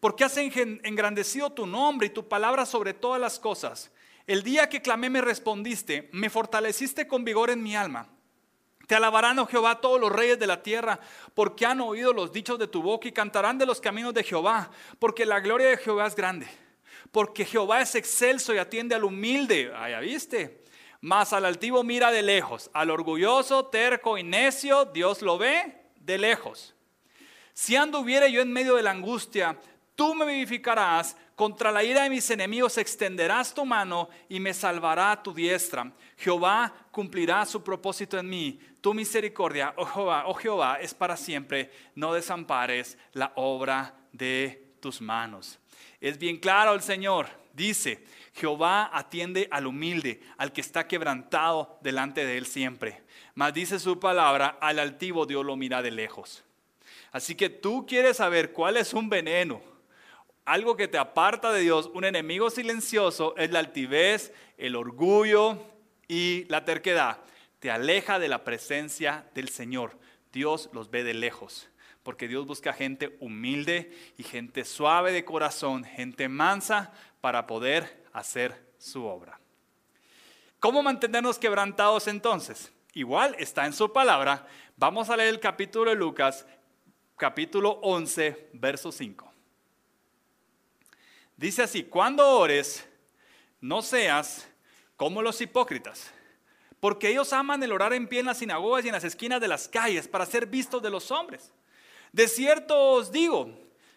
porque 0.00 0.24
has 0.24 0.36
engrandecido 0.36 1.50
tu 1.50 1.66
nombre 1.66 2.08
y 2.08 2.10
tu 2.10 2.28
palabra 2.28 2.66
sobre 2.66 2.94
todas 2.94 3.20
las 3.20 3.38
cosas. 3.38 3.90
El 4.26 4.42
día 4.42 4.68
que 4.68 4.82
clamé 4.82 5.10
me 5.10 5.20
respondiste, 5.20 6.08
me 6.12 6.30
fortaleciste 6.30 7.08
con 7.08 7.24
vigor 7.24 7.50
en 7.50 7.62
mi 7.62 7.74
alma. 7.74 8.08
Te 8.86 8.94
alabarán, 8.94 9.38
oh 9.38 9.46
Jehová, 9.46 9.80
todos 9.80 10.00
los 10.00 10.12
reyes 10.12 10.38
de 10.38 10.46
la 10.46 10.62
tierra, 10.62 11.00
porque 11.34 11.66
han 11.66 11.80
oído 11.80 12.12
los 12.12 12.32
dichos 12.32 12.58
de 12.58 12.68
tu 12.68 12.82
boca 12.82 13.08
y 13.08 13.12
cantarán 13.12 13.58
de 13.58 13.66
los 13.66 13.80
caminos 13.80 14.12
de 14.14 14.24
Jehová, 14.24 14.70
porque 14.98 15.24
la 15.24 15.40
gloria 15.40 15.68
de 15.68 15.76
Jehová 15.76 16.06
es 16.06 16.14
grande, 16.14 16.46
porque 17.10 17.44
Jehová 17.44 17.80
es 17.80 17.94
excelso 17.94 18.54
y 18.54 18.58
atiende 18.58 18.94
al 18.94 19.04
humilde. 19.04 19.72
Allá 19.74 20.00
viste, 20.00 20.61
Mas 21.02 21.32
al 21.32 21.44
altivo 21.44 21.82
mira 21.82 22.12
de 22.12 22.22
lejos, 22.22 22.70
al 22.72 22.88
orgulloso, 22.88 23.66
terco 23.66 24.16
y 24.16 24.22
necio, 24.22 24.84
Dios 24.84 25.20
lo 25.20 25.36
ve 25.36 25.82
de 25.96 26.16
lejos. 26.16 26.76
Si 27.52 27.74
anduviere 27.74 28.30
yo 28.30 28.40
en 28.40 28.52
medio 28.52 28.76
de 28.76 28.84
la 28.84 28.92
angustia, 28.92 29.58
tú 29.96 30.14
me 30.14 30.24
vivificarás, 30.24 31.16
contra 31.34 31.72
la 31.72 31.82
ira 31.82 32.04
de 32.04 32.10
mis 32.10 32.30
enemigos 32.30 32.78
extenderás 32.78 33.52
tu 33.52 33.64
mano 33.64 34.08
y 34.28 34.38
me 34.38 34.54
salvará 34.54 35.20
tu 35.20 35.34
diestra. 35.34 35.92
Jehová 36.16 36.72
cumplirá 36.92 37.44
su 37.46 37.64
propósito 37.64 38.16
en 38.16 38.28
mí. 38.28 38.60
Tu 38.80 38.94
misericordia, 38.94 39.74
oh 39.76 39.86
Jehová, 39.86 40.24
oh 40.28 40.34
Jehová, 40.34 40.78
es 40.80 40.94
para 40.94 41.16
siempre. 41.16 41.72
No 41.96 42.12
desampares 42.12 42.96
la 43.12 43.32
obra 43.34 43.92
de 44.12 44.71
tus 44.82 45.00
manos. 45.00 45.58
Es 46.02 46.18
bien 46.18 46.36
claro 46.36 46.74
el 46.74 46.82
Señor. 46.82 47.28
Dice, 47.54 48.04
Jehová 48.34 48.90
atiende 48.92 49.48
al 49.50 49.66
humilde, 49.66 50.20
al 50.36 50.52
que 50.52 50.60
está 50.60 50.86
quebrantado 50.86 51.78
delante 51.80 52.26
de 52.26 52.36
él 52.36 52.44
siempre. 52.44 53.02
Mas 53.34 53.54
dice 53.54 53.78
su 53.78 53.98
palabra, 53.98 54.58
al 54.60 54.78
altivo 54.78 55.24
Dios 55.24 55.46
lo 55.46 55.56
mira 55.56 55.80
de 55.80 55.90
lejos. 55.90 56.44
Así 57.12 57.34
que 57.34 57.48
tú 57.48 57.86
quieres 57.86 58.18
saber 58.18 58.52
cuál 58.52 58.76
es 58.76 58.92
un 58.92 59.08
veneno, 59.08 59.62
algo 60.44 60.76
que 60.76 60.88
te 60.88 60.98
aparta 60.98 61.52
de 61.52 61.60
Dios, 61.60 61.90
un 61.94 62.04
enemigo 62.04 62.50
silencioso, 62.50 63.36
es 63.36 63.50
la 63.50 63.60
altivez, 63.60 64.32
el 64.58 64.74
orgullo 64.74 65.58
y 66.08 66.44
la 66.48 66.64
terquedad. 66.64 67.18
Te 67.60 67.70
aleja 67.70 68.18
de 68.18 68.28
la 68.28 68.42
presencia 68.42 69.24
del 69.34 69.48
Señor. 69.50 69.96
Dios 70.32 70.68
los 70.72 70.90
ve 70.90 71.04
de 71.04 71.14
lejos, 71.14 71.68
porque 72.02 72.28
Dios 72.28 72.46
busca 72.46 72.72
gente 72.72 73.16
humilde 73.20 73.96
y 74.16 74.22
gente 74.22 74.64
suave 74.64 75.12
de 75.12 75.24
corazón, 75.24 75.84
gente 75.84 76.28
mansa 76.28 76.92
para 77.20 77.46
poder 77.46 78.04
hacer 78.12 78.72
su 78.78 79.04
obra. 79.04 79.38
¿Cómo 80.58 80.82
mantenernos 80.82 81.38
quebrantados 81.38 82.06
entonces? 82.08 82.72
Igual 82.94 83.34
está 83.38 83.66
en 83.66 83.72
su 83.72 83.92
palabra. 83.92 84.46
Vamos 84.76 85.10
a 85.10 85.16
leer 85.16 85.30
el 85.30 85.40
capítulo 85.40 85.90
de 85.90 85.96
Lucas, 85.96 86.46
capítulo 87.16 87.80
11, 87.82 88.50
verso 88.52 88.92
5. 88.92 89.32
Dice 91.36 91.62
así, 91.62 91.84
cuando 91.84 92.28
ores, 92.38 92.86
no 93.60 93.82
seas 93.82 94.48
como 94.96 95.22
los 95.22 95.40
hipócritas, 95.40 96.12
porque 96.78 97.08
ellos 97.08 97.32
aman 97.32 97.62
el 97.62 97.72
orar 97.72 97.92
en 97.92 98.08
pie 98.08 98.20
en 98.20 98.26
las 98.26 98.38
sinagogas 98.38 98.84
y 98.84 98.88
en 98.88 98.94
las 98.94 99.04
esquinas 99.04 99.40
de 99.40 99.48
las 99.48 99.68
calles 99.68 100.06
para 100.06 100.26
ser 100.26 100.46
vistos 100.46 100.82
de 100.82 100.90
los 100.90 101.10
hombres. 101.10 101.52
De 102.12 102.28
cierto 102.28 102.78
os 102.92 103.10
digo 103.10 103.50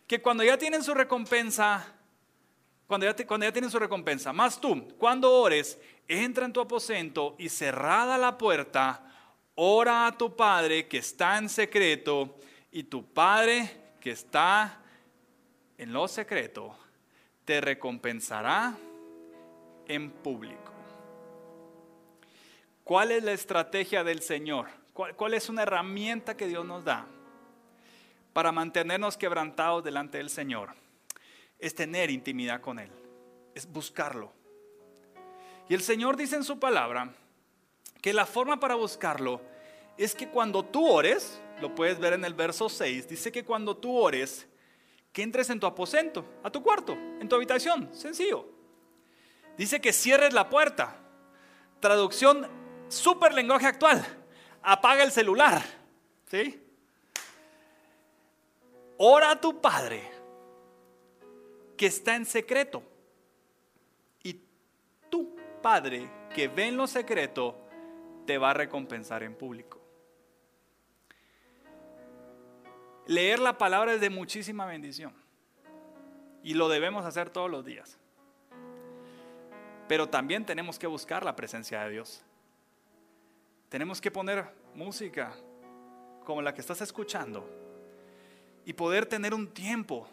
que 0.07 0.21
cuando 0.21 0.43
ya 0.43 0.57
tienen 0.57 0.83
su 0.83 0.93
recompensa, 0.93 1.93
cuando 2.87 3.05
ya, 3.05 3.15
tienen 3.51 3.69
su 3.69 3.79
recompensa, 3.79 4.31
más 4.31 4.59
tú, 4.61 4.87
cuando 4.97 5.31
ores, 5.33 5.77
entra 6.07 6.45
en 6.45 6.53
tu 6.53 6.61
aposento 6.61 7.35
y 7.37 7.49
cerrada 7.49 8.17
la 8.17 8.37
puerta, 8.37 9.03
ora 9.55 10.07
a 10.07 10.17
tu 10.17 10.35
Padre 10.35 10.87
que 10.87 10.99
está 10.99 11.37
en 11.37 11.49
secreto 11.49 12.35
y 12.71 12.83
tu 12.83 13.05
Padre 13.05 13.69
que 13.99 14.11
está 14.11 14.79
en 15.77 15.91
lo 15.91 16.07
secreto 16.07 16.77
te 17.43 17.59
recompensará 17.59 18.77
en 19.87 20.11
público. 20.11 20.71
¿Cuál 22.83 23.11
es 23.11 23.23
la 23.23 23.33
estrategia 23.33 24.03
del 24.03 24.21
Señor? 24.21 24.67
¿Cuál, 24.93 25.33
es 25.33 25.49
una 25.49 25.63
herramienta 25.63 26.37
que 26.37 26.47
Dios 26.47 26.65
nos 26.65 26.85
da 26.85 27.07
para 28.35 28.51
mantenernos 28.51 29.15
quebrantados 29.15 29.81
delante 29.81 30.17
del 30.17 30.29
Señor? 30.29 30.75
Es 31.57 31.73
tener 31.73 32.11
intimidad 32.11 32.59
con 32.59 32.79
Él, 32.79 32.91
es 33.53 33.65
buscarlo. 33.65 34.33
Y 35.69 35.73
el 35.73 35.81
Señor 35.81 36.17
dice 36.17 36.35
en 36.35 36.43
su 36.43 36.59
palabra 36.59 37.13
que 38.01 38.11
la 38.11 38.25
forma 38.25 38.59
para 38.59 38.75
buscarlo 38.75 39.39
es 39.97 40.13
que 40.13 40.27
cuando 40.27 40.65
tú 40.65 40.85
ores, 40.85 41.41
lo 41.61 41.73
puedes 41.73 41.97
ver 41.97 42.11
en 42.11 42.25
el 42.25 42.33
verso 42.33 42.67
6, 42.67 43.07
dice 43.07 43.31
que 43.31 43.45
cuando 43.45 43.77
tú 43.77 43.95
ores, 43.97 44.45
que 45.13 45.23
entres 45.23 45.49
en 45.49 45.61
tu 45.61 45.65
aposento, 45.65 46.25
a 46.43 46.51
tu 46.51 46.61
cuarto, 46.61 46.91
en 46.91 47.29
tu 47.29 47.37
habitación, 47.37 47.89
sencillo. 47.95 48.49
Dice 49.57 49.79
que 49.79 49.93
cierres 49.93 50.33
la 50.33 50.49
puerta. 50.49 50.97
Traducción 51.79 52.49
super 52.89 53.33
lenguaje 53.33 53.67
actual. 53.67 54.05
Apaga 54.61 55.03
el 55.03 55.13
celular. 55.13 55.63
¿Sí? 56.29 56.64
Ora 58.97 59.31
a 59.31 59.41
tu 59.41 59.59
Padre 59.59 60.01
que 61.75 61.87
está 61.87 62.15
en 62.15 62.25
secreto. 62.25 62.83
Y 64.23 64.41
tu 65.09 65.35
Padre 65.61 66.09
que 66.33 66.47
ve 66.47 66.67
en 66.67 66.77
lo 66.77 66.87
secreto 66.87 67.57
te 68.25 68.37
va 68.37 68.51
a 68.51 68.53
recompensar 68.53 69.23
en 69.23 69.35
público. 69.35 69.81
Leer 73.07 73.39
la 73.39 73.57
palabra 73.57 73.93
es 73.93 74.01
de 74.01 74.09
muchísima 74.09 74.65
bendición. 74.65 75.13
Y 76.41 76.53
lo 76.53 76.69
debemos 76.69 77.05
hacer 77.05 77.29
todos 77.29 77.51
los 77.51 77.65
días. 77.65 77.99
Pero 79.87 80.09
también 80.09 80.45
tenemos 80.45 80.79
que 80.79 80.87
buscar 80.87 81.23
la 81.23 81.35
presencia 81.35 81.83
de 81.83 81.91
Dios. 81.91 82.23
Tenemos 83.69 83.99
que 83.99 84.09
poner 84.09 84.45
música 84.73 85.35
como 86.23 86.41
la 86.41 86.53
que 86.53 86.61
estás 86.61 86.81
escuchando 86.81 87.64
y 88.65 88.73
poder 88.73 89.05
tener 89.05 89.33
un 89.33 89.47
tiempo 89.47 90.07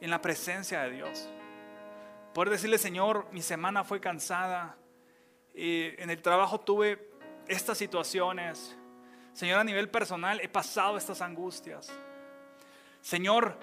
en 0.00 0.10
la 0.10 0.20
presencia 0.20 0.82
de 0.82 0.90
Dios. 0.92 1.28
Poder 2.32 2.50
decirle, 2.50 2.78
Señor, 2.78 3.26
mi 3.32 3.42
semana 3.42 3.84
fue 3.84 4.00
cansada, 4.00 4.76
y 5.54 6.00
en 6.00 6.08
el 6.08 6.22
trabajo 6.22 6.60
tuve 6.60 7.10
estas 7.46 7.76
situaciones. 7.76 8.76
Señor, 9.34 9.58
a 9.58 9.64
nivel 9.64 9.90
personal 9.90 10.40
he 10.40 10.48
pasado 10.48 10.96
estas 10.96 11.20
angustias. 11.20 11.92
Señor, 13.00 13.58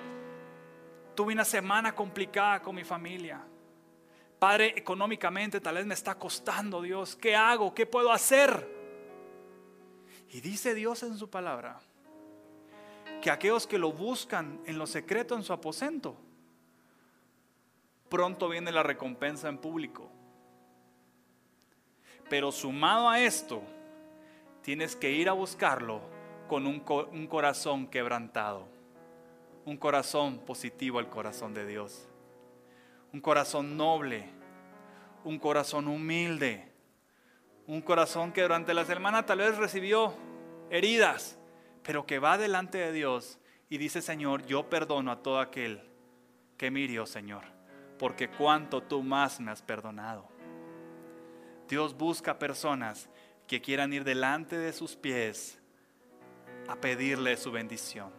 tuve 1.16 1.34
una 1.34 1.46
semana 1.46 1.96
complicada 1.96 2.62
con 2.62 2.76
mi 2.76 2.84
familia. 2.84 3.42
Padre, 4.38 4.74
económicamente 4.78 5.60
tal 5.60 5.76
vez 5.76 5.86
me 5.86 5.94
está 5.94 6.16
costando, 6.16 6.82
Dios. 6.82 7.16
¿Qué 7.16 7.36
hago? 7.36 7.74
¿Qué 7.74 7.86
puedo 7.86 8.12
hacer? 8.12 8.78
Y 10.30 10.42
dice 10.42 10.76
Dios 10.76 11.02
en 11.04 11.18
su 11.18 11.30
palabra 11.30 11.80
que 13.22 13.32
aquellos 13.32 13.68
que 13.68 13.78
lo 13.78 13.92
buscan 13.92 14.60
en 14.66 14.78
lo 14.78 14.88
secreto 14.88 15.36
en 15.36 15.44
su 15.44 15.54
aposento, 15.54 16.16
pronto 18.10 18.50
viene 18.50 18.72
la 18.72 18.84
recompensa 18.84 19.50
en 19.50 19.58
público. 19.58 20.10
Pero 22.30 22.52
sumado 22.52 23.10
a 23.10 23.20
esto, 23.20 23.62
tienes 24.62 24.96
que 24.96 25.12
ir 25.12 25.30
a 25.30 25.34
buscarlo 25.34 26.02
con 26.48 26.68
un, 26.68 26.80
corazón 27.28 27.88
quebrantado 27.88 28.68
un 29.66 29.78
corazón 29.78 30.40
positivo 30.40 31.00
al 31.00 31.10
corazón 31.10 31.54
de 31.54 31.66
Dios. 31.66 32.08
Un 33.14 33.22
corazón 33.22 33.78
noble, 33.78 34.30
un 35.24 35.38
corazón 35.40 35.88
humilde, 35.88 36.72
un 37.68 37.82
corazón 37.82 38.32
que 38.32 38.42
durante 38.42 38.74
la 38.74 38.86
semana 38.86 39.26
tal 39.26 39.40
vez 39.40 39.58
recibió 39.58 40.14
heridas, 40.70 41.39
pero 41.90 42.06
que 42.06 42.20
va 42.20 42.38
delante 42.38 42.78
de 42.78 42.92
Dios 42.92 43.40
y 43.68 43.80
dice, 43.80 44.04
Señor, 44.04 44.46
yo 44.46 44.70
perdono 44.70 45.12
a 45.12 45.24
todo 45.24 45.40
aquel 45.40 45.82
que 46.56 46.70
me 46.70 46.82
hirió, 46.82 47.08
Señor, 47.08 47.46
porque 47.98 48.30
cuánto 48.30 48.84
tú 48.84 49.02
más 49.02 49.40
me 49.40 49.50
has 49.50 49.64
perdonado. 49.64 50.30
Dios 51.68 51.98
busca 51.98 52.38
personas 52.38 53.10
que 53.48 53.60
quieran 53.60 53.92
ir 53.92 54.04
delante 54.04 54.56
de 54.56 54.72
sus 54.72 54.96
pies 54.96 55.58
a 56.68 56.76
pedirle 56.76 57.36
su 57.38 57.52
bendición. 57.52 58.12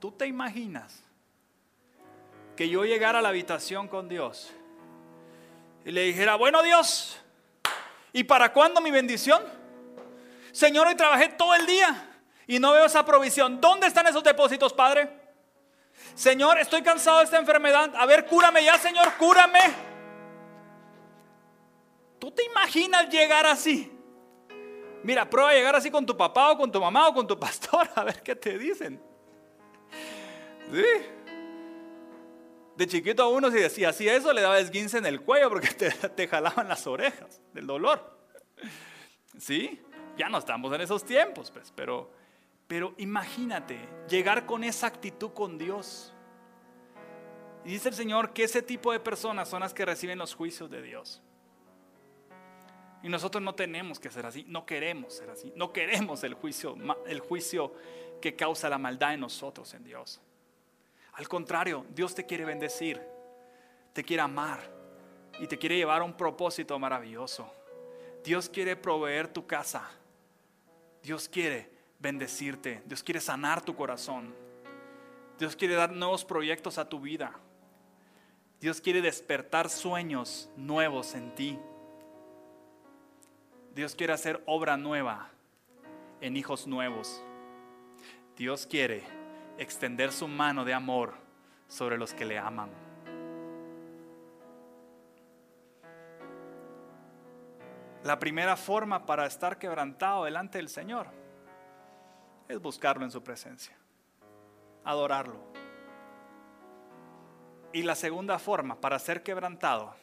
¿Tú 0.00 0.12
te 0.12 0.26
imaginas 0.26 1.04
que 2.56 2.66
yo 2.70 2.86
llegara 2.86 3.18
a 3.18 3.22
la 3.22 3.28
habitación 3.28 3.88
con 3.88 4.08
Dios 4.08 4.54
y 5.84 5.90
le 5.90 6.04
dijera, 6.04 6.36
bueno 6.36 6.62
Dios, 6.62 7.20
¿y 8.14 8.24
para 8.24 8.54
cuándo 8.54 8.80
mi 8.80 8.90
bendición? 8.90 9.55
Señor, 10.56 10.86
hoy 10.86 10.94
trabajé 10.94 11.28
todo 11.28 11.54
el 11.54 11.66
día 11.66 12.18
y 12.46 12.58
no 12.58 12.72
veo 12.72 12.86
esa 12.86 13.04
provisión. 13.04 13.60
¿Dónde 13.60 13.88
están 13.88 14.06
esos 14.06 14.24
depósitos, 14.24 14.72
Padre? 14.72 15.10
Señor, 16.14 16.58
estoy 16.58 16.80
cansado 16.80 17.18
de 17.18 17.24
esta 17.24 17.36
enfermedad. 17.36 17.92
A 17.94 18.06
ver, 18.06 18.24
cúrame 18.24 18.64
ya, 18.64 18.78
Señor, 18.78 19.06
cúrame. 19.18 19.60
¿Tú 22.18 22.30
te 22.30 22.42
imaginas 22.44 23.10
llegar 23.10 23.44
así? 23.44 23.92
Mira, 25.02 25.28
prueba 25.28 25.50
a 25.50 25.52
llegar 25.52 25.76
así 25.76 25.90
con 25.90 26.06
tu 26.06 26.16
papá 26.16 26.52
o 26.52 26.56
con 26.56 26.72
tu 26.72 26.80
mamá 26.80 27.08
o 27.08 27.12
con 27.12 27.26
tu 27.26 27.38
pastor, 27.38 27.90
a 27.94 28.04
ver 28.04 28.22
qué 28.22 28.34
te 28.34 28.56
dicen. 28.56 28.98
¿Sí? 30.72 30.86
De 32.76 32.86
chiquito 32.86 33.24
a 33.24 33.28
uno, 33.28 33.50
si 33.50 33.84
hacía 33.84 34.14
eso, 34.14 34.32
le 34.32 34.40
daba 34.40 34.58
esguince 34.58 34.96
en 34.96 35.04
el 35.04 35.20
cuello 35.20 35.50
porque 35.50 35.68
te, 36.16 36.28
jalaban 36.28 36.66
las 36.66 36.86
orejas 36.86 37.42
del 37.52 37.66
dolor. 37.66 38.16
¿Sí? 39.38 39.82
Ya 40.16 40.28
no 40.28 40.38
estamos 40.38 40.72
en 40.72 40.80
esos 40.80 41.04
tiempos, 41.04 41.50
pues, 41.50 41.72
pero, 41.74 42.10
pero 42.66 42.94
imagínate 42.98 43.78
llegar 44.08 44.46
con 44.46 44.64
esa 44.64 44.86
actitud 44.86 45.32
con 45.32 45.58
Dios. 45.58 46.12
Y 47.64 47.70
dice 47.70 47.88
el 47.88 47.94
Señor 47.94 48.32
que 48.32 48.44
ese 48.44 48.62
tipo 48.62 48.92
de 48.92 49.00
personas 49.00 49.48
son 49.48 49.60
las 49.60 49.74
que 49.74 49.84
reciben 49.84 50.18
los 50.18 50.34
juicios 50.34 50.70
de 50.70 50.82
Dios. 50.82 51.20
Y 53.02 53.08
nosotros 53.08 53.42
no 53.42 53.54
tenemos 53.54 54.00
que 54.00 54.10
ser 54.10 54.26
así, 54.26 54.44
no 54.48 54.64
queremos 54.64 55.14
ser 55.14 55.30
así, 55.30 55.52
no 55.54 55.72
queremos 55.72 56.24
el 56.24 56.34
juicio, 56.34 56.76
el 57.06 57.20
juicio 57.20 57.72
que 58.20 58.34
causa 58.34 58.68
la 58.68 58.78
maldad 58.78 59.14
en 59.14 59.20
nosotros, 59.20 59.74
en 59.74 59.84
Dios. 59.84 60.20
Al 61.12 61.28
contrario, 61.28 61.86
Dios 61.90 62.14
te 62.14 62.26
quiere 62.26 62.44
bendecir, 62.44 63.00
te 63.92 64.02
quiere 64.02 64.22
amar 64.22 64.60
y 65.38 65.46
te 65.46 65.58
quiere 65.58 65.76
llevar 65.76 66.00
a 66.02 66.04
un 66.04 66.14
propósito 66.14 66.78
maravilloso. 66.78 67.50
Dios 68.24 68.48
quiere 68.48 68.76
proveer 68.76 69.28
tu 69.28 69.46
casa. 69.46 69.88
Dios 71.06 71.28
quiere 71.28 71.70
bendecirte. 72.00 72.82
Dios 72.84 73.00
quiere 73.00 73.20
sanar 73.20 73.64
tu 73.64 73.76
corazón. 73.76 74.34
Dios 75.38 75.54
quiere 75.54 75.76
dar 75.76 75.92
nuevos 75.92 76.24
proyectos 76.24 76.78
a 76.78 76.88
tu 76.88 77.00
vida. 77.00 77.32
Dios 78.60 78.80
quiere 78.80 79.00
despertar 79.00 79.70
sueños 79.70 80.50
nuevos 80.56 81.14
en 81.14 81.32
ti. 81.36 81.60
Dios 83.72 83.94
quiere 83.94 84.14
hacer 84.14 84.42
obra 84.46 84.76
nueva 84.76 85.30
en 86.20 86.36
hijos 86.36 86.66
nuevos. 86.66 87.22
Dios 88.36 88.66
quiere 88.66 89.04
extender 89.58 90.10
su 90.10 90.26
mano 90.26 90.64
de 90.64 90.74
amor 90.74 91.14
sobre 91.68 91.98
los 91.98 92.14
que 92.14 92.24
le 92.24 92.36
aman. 92.36 92.85
La 98.06 98.20
primera 98.20 98.56
forma 98.56 99.04
para 99.04 99.26
estar 99.26 99.58
quebrantado 99.58 100.26
delante 100.26 100.58
del 100.58 100.68
Señor 100.68 101.08
es 102.46 102.62
buscarlo 102.62 103.04
en 103.04 103.10
su 103.10 103.20
presencia, 103.20 103.76
adorarlo. 104.84 105.40
Y 107.72 107.82
la 107.82 107.96
segunda 107.96 108.38
forma 108.38 108.80
para 108.80 109.00
ser 109.00 109.24
quebrantado 109.24 109.96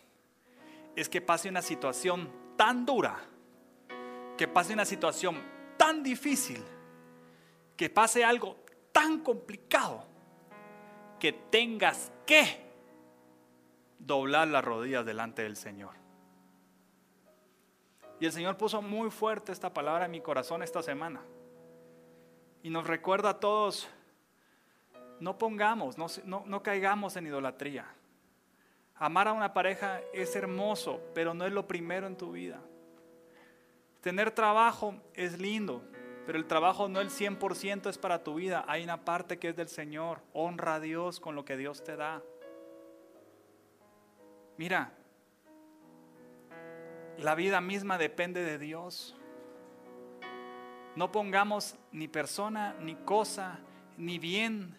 es 0.98 1.08
que 1.08 1.22
pase 1.22 1.48
una 1.48 1.62
situación 1.62 2.30
tan 2.58 2.86
dura, 2.86 3.22
que 4.38 4.50
pase 4.50 4.74
una 4.74 4.84
situación 4.84 5.42
tan 5.78 6.04
difícil, 6.04 6.62
que 7.78 7.90
pase 7.90 8.26
algo 8.26 8.58
tan 8.92 9.22
complicado, 9.22 10.06
que 11.22 11.32
tengas 11.32 12.12
que 12.26 12.70
doblar 13.98 14.50
las 14.50 14.66
rodillas 14.66 15.06
delante 15.06 15.44
del 15.44 15.56
Señor. 15.56 16.03
Y 18.20 18.26
el 18.26 18.32
Señor 18.32 18.58
puso 18.58 18.82
muy 18.82 19.10
fuerte 19.10 19.52
esta 19.52 19.74
palabra 19.74 20.06
en 20.06 20.12
mi 20.12 20.22
corazón 20.22 20.64
esta 20.64 20.82
semana. 20.82 21.22
Y 22.62 22.70
nos 22.70 22.88
recuerda 22.88 23.32
a 23.32 23.40
todos, 23.40 23.90
no 25.20 25.38
pongamos, 25.38 25.98
no, 25.98 26.64
caigamos 26.64 27.16
en 27.18 27.28
idolatría. 27.28 27.86
Amar 28.96 29.28
a 29.28 29.34
una 29.34 29.54
pareja 29.54 30.00
es 30.14 30.36
hermoso, 30.36 31.02
pero 31.14 31.34
no 31.34 31.46
es 31.46 31.52
lo 31.52 31.68
primero 31.68 32.08
en 32.08 32.16
tu 32.16 32.32
vida. 32.32 32.62
Tener 34.02 34.32
trabajo 34.32 34.96
es 35.14 35.40
lindo, 35.40 35.84
pero 36.26 36.38
el 36.38 36.46
trabajo 36.46 36.88
no 36.88 37.02
el 37.02 37.10
100% 37.10 37.90
es 37.90 37.98
para 37.98 38.24
tu 38.24 38.36
vida. 38.36 38.64
Hay 38.68 38.84
una 38.84 39.04
parte 39.04 39.40
que 39.40 39.50
es 39.50 39.56
del 39.56 39.70
Señor. 39.70 40.22
Honra 40.34 40.76
a 40.76 40.80
Dios 40.80 41.20
con 41.20 41.36
lo 41.36 41.44
que 41.44 41.58
Dios 41.58 41.84
te 41.84 41.96
da. 41.96 42.22
Mira, 44.58 44.94
la 47.20 47.36
vida 47.36 47.62
misma 47.62 47.98
depende 47.98 48.44
de 48.44 48.58
Dios. 48.58 49.16
No 50.96 51.12
pongamos 51.12 51.76
ni 51.92 52.08
persona, 52.08 52.76
ni 52.80 52.96
cosa, 52.96 53.60
ni 53.98 54.20
bien 54.20 54.76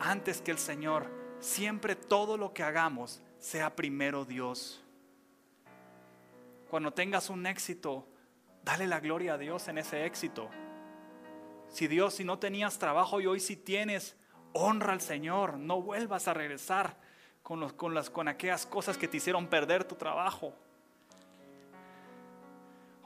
antes 0.00 0.40
que 0.40 0.50
el 0.50 0.58
Señor. 0.58 1.10
Siempre 1.40 1.96
todo 1.96 2.36
lo 2.36 2.52
que 2.52 2.62
hagamos 2.62 3.22
sea 3.38 3.76
primero 3.76 4.24
Dios. 4.24 4.82
Cuando 6.70 6.92
tengas 6.92 7.30
un 7.30 7.46
éxito, 7.46 8.06
dale 8.64 8.86
la 8.86 9.00
gloria 9.00 9.34
a 9.34 9.38
Dios 9.38 9.68
en 9.68 9.78
ese 9.78 10.04
éxito. 10.04 10.50
Si 11.68 11.86
Dios, 11.86 12.14
si 12.14 12.24
no 12.24 12.38
tenías 12.38 12.78
trabajo 12.78 13.20
y 13.20 13.26
hoy 13.26 13.40
sí 13.40 13.56
tienes, 13.56 14.16
honra 14.52 14.92
al 14.92 15.00
Señor. 15.00 15.58
No 15.58 15.80
vuelvas 15.80 16.28
a 16.28 16.34
regresar 16.34 16.96
con, 17.42 17.68
con, 17.70 17.94
las, 17.94 18.10
con 18.10 18.28
aquellas 18.28 18.66
cosas 18.66 18.98
que 18.98 19.08
te 19.08 19.18
hicieron 19.18 19.46
perder 19.46 19.84
tu 19.84 19.94
trabajo. 19.94 20.54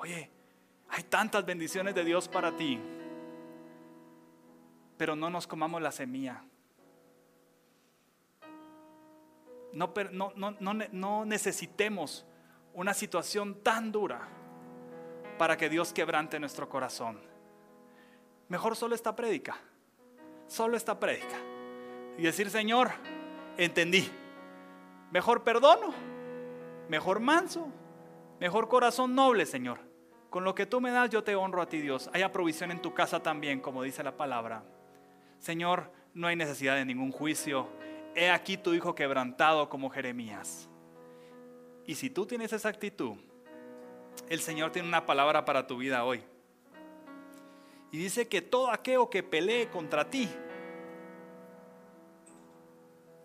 Oye, 0.00 0.30
hay 0.88 1.02
tantas 1.02 1.44
bendiciones 1.44 1.94
de 1.94 2.04
Dios 2.04 2.26
para 2.26 2.56
ti, 2.56 2.80
pero 4.96 5.14
no 5.14 5.28
nos 5.28 5.46
comamos 5.46 5.82
la 5.82 5.92
semilla. 5.92 6.42
No, 9.74 9.92
no, 10.90 11.24
necesitemos 11.26 12.24
una 12.72 12.94
situación 12.94 13.56
tan 13.62 13.92
dura 13.92 14.26
para 15.36 15.58
que 15.58 15.68
Dios 15.68 15.92
quebrante 15.92 16.40
nuestro 16.40 16.66
corazón. 16.66 17.20
Mejor 18.48 18.76
solo 18.76 18.94
esta 18.94 19.14
prédica, 19.14 19.58
solo 20.46 20.78
esta 20.78 20.98
prédica. 20.98 21.36
Y 22.16 22.22
decir, 22.22 22.48
Señor, 22.48 22.90
entendí. 23.58 24.10
Mejor 25.10 25.44
perdono, 25.44 25.92
mejor 26.88 27.20
manso, 27.20 27.68
mejor 28.40 28.66
corazón 28.66 29.14
noble, 29.14 29.44
Señor. 29.44 29.89
Con 30.30 30.44
lo 30.44 30.54
que 30.54 30.64
tú 30.64 30.80
me 30.80 30.92
das, 30.92 31.10
yo 31.10 31.24
te 31.24 31.34
honro 31.34 31.60
a 31.60 31.68
ti, 31.68 31.80
Dios. 31.80 32.08
Haya 32.14 32.30
provisión 32.30 32.70
en 32.70 32.80
tu 32.80 32.94
casa 32.94 33.20
también, 33.20 33.60
como 33.60 33.82
dice 33.82 34.04
la 34.04 34.16
palabra. 34.16 34.62
Señor, 35.40 35.90
no 36.14 36.28
hay 36.28 36.36
necesidad 36.36 36.76
de 36.76 36.84
ningún 36.84 37.10
juicio. 37.10 37.68
He 38.14 38.30
aquí 38.30 38.56
tu 38.56 38.72
hijo 38.72 38.94
quebrantado 38.94 39.68
como 39.68 39.90
Jeremías. 39.90 40.68
Y 41.84 41.96
si 41.96 42.10
tú 42.10 42.26
tienes 42.26 42.52
esa 42.52 42.68
actitud, 42.68 43.16
el 44.28 44.40
Señor 44.40 44.70
tiene 44.70 44.86
una 44.86 45.04
palabra 45.04 45.44
para 45.44 45.66
tu 45.66 45.78
vida 45.78 46.04
hoy. 46.04 46.22
Y 47.90 47.98
dice 47.98 48.28
que 48.28 48.40
todo 48.40 48.70
aquello 48.70 49.10
que 49.10 49.24
pelee 49.24 49.68
contra 49.68 50.08
ti 50.08 50.28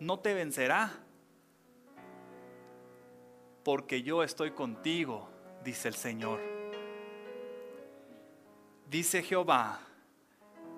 no 0.00 0.18
te 0.18 0.34
vencerá, 0.34 0.92
porque 3.62 4.02
yo 4.02 4.24
estoy 4.24 4.50
contigo, 4.50 5.28
dice 5.62 5.86
el 5.86 5.94
Señor 5.94 6.55
dice 8.86 9.22
Jehová, 9.22 9.80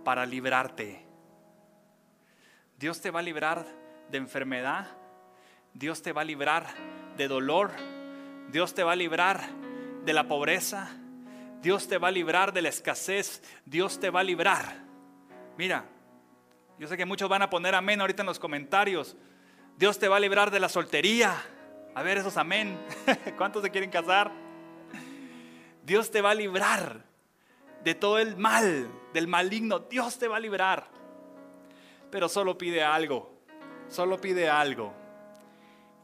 para 0.04 0.24
librarte. 0.26 1.04
Dios 2.78 3.00
te 3.00 3.10
va 3.10 3.20
a 3.20 3.22
librar 3.22 3.66
de 4.10 4.18
enfermedad, 4.18 4.86
Dios 5.74 6.02
te 6.02 6.12
va 6.12 6.22
a 6.22 6.24
librar 6.24 6.66
de 7.16 7.28
dolor, 7.28 7.72
Dios 8.50 8.74
te 8.74 8.82
va 8.84 8.92
a 8.92 8.96
librar 8.96 9.40
de 10.04 10.12
la 10.12 10.28
pobreza, 10.28 10.88
Dios 11.60 11.88
te 11.88 11.98
va 11.98 12.08
a 12.08 12.12
librar 12.12 12.52
de 12.52 12.62
la 12.62 12.68
escasez, 12.68 13.42
Dios 13.66 13.98
te 14.00 14.10
va 14.10 14.20
a 14.20 14.24
librar. 14.24 14.76
Mira, 15.56 15.84
yo 16.78 16.86
sé 16.86 16.96
que 16.96 17.04
muchos 17.04 17.28
van 17.28 17.42
a 17.42 17.50
poner 17.50 17.74
amén 17.74 18.00
ahorita 18.00 18.22
en 18.22 18.26
los 18.26 18.38
comentarios. 18.38 19.16
Dios 19.76 19.98
te 19.98 20.08
va 20.08 20.16
a 20.16 20.20
librar 20.20 20.50
de 20.52 20.60
la 20.60 20.68
soltería. 20.68 21.34
A 21.94 22.02
ver 22.02 22.18
esos 22.18 22.36
amén. 22.36 22.78
¿Cuántos 23.36 23.62
se 23.62 23.70
quieren 23.70 23.90
casar? 23.90 24.30
Dios 25.84 26.10
te 26.10 26.20
va 26.20 26.30
a 26.30 26.34
librar 26.34 27.07
de 27.88 27.94
todo 27.94 28.18
el 28.18 28.36
mal, 28.36 28.86
del 29.14 29.28
maligno. 29.28 29.78
Dios 29.78 30.18
te 30.18 30.28
va 30.28 30.36
a 30.36 30.40
librar. 30.40 30.84
Pero 32.10 32.28
solo 32.28 32.58
pide 32.58 32.84
algo, 32.84 33.32
solo 33.88 34.20
pide 34.20 34.46
algo. 34.46 34.92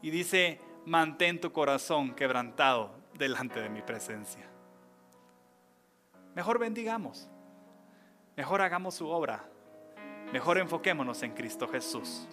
Y 0.01 0.09
dice, 0.09 0.59
mantén 0.87 1.39
tu 1.39 1.51
corazón 1.51 2.15
quebrantado 2.15 2.89
delante 3.13 3.59
de 3.59 3.69
mi 3.69 3.83
presencia. 3.83 4.49
Mejor 6.33 6.57
bendigamos, 6.57 7.29
mejor 8.35 8.63
hagamos 8.63 8.95
su 8.95 9.07
obra, 9.07 9.47
mejor 10.33 10.57
enfoquémonos 10.57 11.21
en 11.21 11.33
Cristo 11.35 11.67
Jesús. 11.67 12.27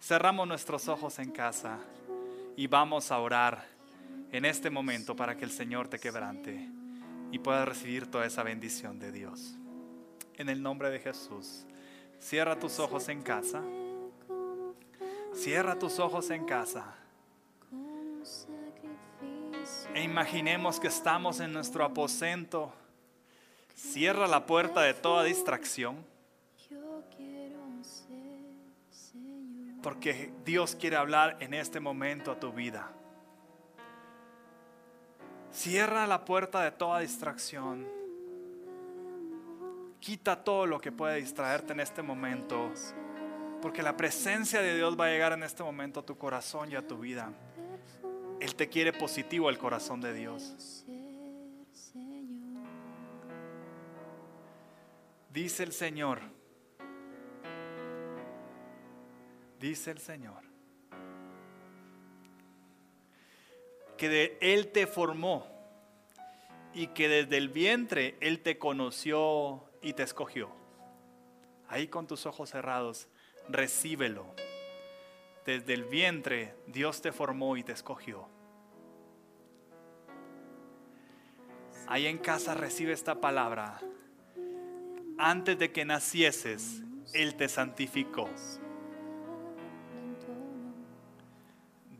Cerramos 0.00 0.48
nuestros 0.48 0.88
ojos 0.88 1.18
en 1.18 1.30
casa 1.30 1.78
y 2.56 2.68
vamos 2.68 3.10
a 3.10 3.18
orar 3.18 3.66
en 4.32 4.46
este 4.46 4.70
momento 4.70 5.14
para 5.14 5.36
que 5.36 5.44
el 5.44 5.50
Señor 5.50 5.88
te 5.88 5.98
quebrante 5.98 6.77
y 7.30 7.38
puedas 7.38 7.68
recibir 7.68 8.10
toda 8.10 8.26
esa 8.26 8.42
bendición 8.42 8.98
de 8.98 9.12
Dios. 9.12 9.54
En 10.36 10.48
el 10.48 10.62
nombre 10.62 10.90
de 10.90 11.00
Jesús, 11.00 11.66
cierra 12.20 12.58
tus 12.58 12.78
ojos 12.78 13.08
en 13.08 13.22
casa. 13.22 13.62
Cierra 15.34 15.78
tus 15.78 15.98
ojos 15.98 16.30
en 16.30 16.44
casa. 16.44 16.94
E 19.94 20.02
imaginemos 20.02 20.80
que 20.80 20.88
estamos 20.88 21.40
en 21.40 21.52
nuestro 21.52 21.84
aposento. 21.84 22.72
Cierra 23.74 24.26
la 24.26 24.46
puerta 24.46 24.82
de 24.82 24.94
toda 24.94 25.24
distracción. 25.24 26.04
Porque 29.82 30.32
Dios 30.44 30.74
quiere 30.74 30.96
hablar 30.96 31.36
en 31.40 31.54
este 31.54 31.78
momento 31.78 32.32
a 32.32 32.40
tu 32.40 32.52
vida. 32.52 32.90
Cierra 35.58 36.06
la 36.06 36.24
puerta 36.24 36.62
de 36.62 36.70
toda 36.70 37.00
distracción. 37.00 37.84
Quita 39.98 40.44
todo 40.44 40.66
lo 40.66 40.80
que 40.80 40.92
puede 40.92 41.16
distraerte 41.16 41.72
en 41.72 41.80
este 41.80 42.00
momento. 42.00 42.70
Porque 43.60 43.82
la 43.82 43.96
presencia 43.96 44.62
de 44.62 44.76
Dios 44.76 44.96
va 44.96 45.06
a 45.06 45.08
llegar 45.08 45.32
en 45.32 45.42
este 45.42 45.64
momento 45.64 45.98
a 45.98 46.06
tu 46.06 46.16
corazón 46.16 46.70
y 46.70 46.76
a 46.76 46.86
tu 46.86 46.98
vida. 46.98 47.32
Él 48.38 48.54
te 48.54 48.68
quiere 48.68 48.92
positivo 48.92 49.48
al 49.48 49.58
corazón 49.58 50.00
de 50.00 50.14
Dios. 50.14 50.84
Dice 55.28 55.64
el 55.64 55.72
Señor, 55.72 56.20
dice 59.58 59.90
el 59.90 59.98
Señor, 59.98 60.47
que 63.98 64.08
de 64.08 64.38
Él 64.40 64.68
te 64.68 64.86
formó 64.86 65.46
y 66.72 66.86
que 66.88 67.08
desde 67.08 67.36
el 67.36 67.50
vientre 67.50 68.16
Él 68.20 68.40
te 68.40 68.56
conoció 68.56 69.64
y 69.82 69.92
te 69.92 70.04
escogió. 70.04 70.50
Ahí 71.68 71.88
con 71.88 72.06
tus 72.06 72.24
ojos 72.24 72.50
cerrados, 72.50 73.08
recíbelo. 73.48 74.34
Desde 75.44 75.74
el 75.74 75.84
vientre 75.84 76.54
Dios 76.66 77.02
te 77.02 77.12
formó 77.12 77.56
y 77.56 77.62
te 77.62 77.72
escogió. 77.72 78.26
Ahí 81.86 82.06
en 82.06 82.18
casa 82.18 82.54
recibe 82.54 82.92
esta 82.92 83.20
palabra. 83.20 83.80
Antes 85.18 85.58
de 85.58 85.72
que 85.72 85.84
nacieses, 85.84 86.82
Él 87.12 87.34
te 87.34 87.48
santificó. 87.48 88.28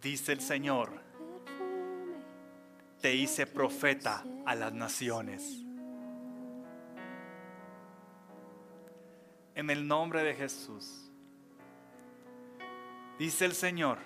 Dice 0.00 0.32
el 0.32 0.40
Señor, 0.40 1.07
te 3.00 3.14
hice 3.14 3.46
profeta 3.46 4.24
a 4.44 4.54
las 4.54 4.72
naciones. 4.72 5.64
En 9.54 9.70
el 9.70 9.86
nombre 9.86 10.22
de 10.22 10.34
Jesús. 10.34 11.10
Dice 13.18 13.44
el 13.44 13.54
Señor, 13.54 13.98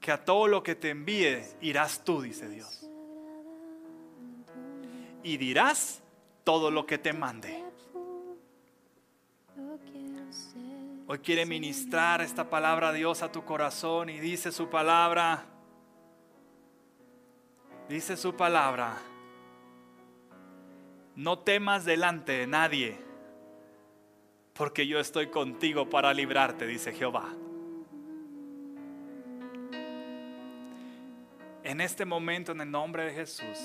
que 0.00 0.12
a 0.12 0.24
todo 0.24 0.48
lo 0.48 0.62
que 0.62 0.74
te 0.74 0.90
envíe 0.90 1.42
irás 1.60 2.04
tú, 2.04 2.20
dice 2.20 2.48
Dios. 2.48 2.86
Y 5.22 5.36
dirás 5.36 6.02
todo 6.44 6.70
lo 6.70 6.84
que 6.84 6.98
te 6.98 7.12
mande. 7.12 7.64
Hoy 11.06 11.18
quiere 11.18 11.46
ministrar 11.46 12.20
esta 12.20 12.48
palabra 12.48 12.88
a 12.88 12.92
Dios 12.92 13.22
a 13.22 13.30
tu 13.30 13.44
corazón 13.44 14.08
y 14.08 14.18
dice 14.18 14.50
su 14.50 14.68
palabra, 14.68 15.51
dice 17.88 18.16
su 18.16 18.34
palabra, 18.34 18.96
no 21.14 21.38
temas 21.38 21.84
delante 21.84 22.32
de 22.32 22.46
nadie 22.46 22.98
porque 24.54 24.86
yo 24.86 24.98
estoy 24.98 25.28
contigo 25.28 25.88
para 25.88 26.12
librarte, 26.12 26.66
dice 26.66 26.92
Jehová. 26.92 27.32
En 31.64 31.80
este 31.80 32.04
momento, 32.04 32.52
en 32.52 32.60
el 32.60 32.70
nombre 32.70 33.04
de 33.04 33.12
Jesús, 33.12 33.58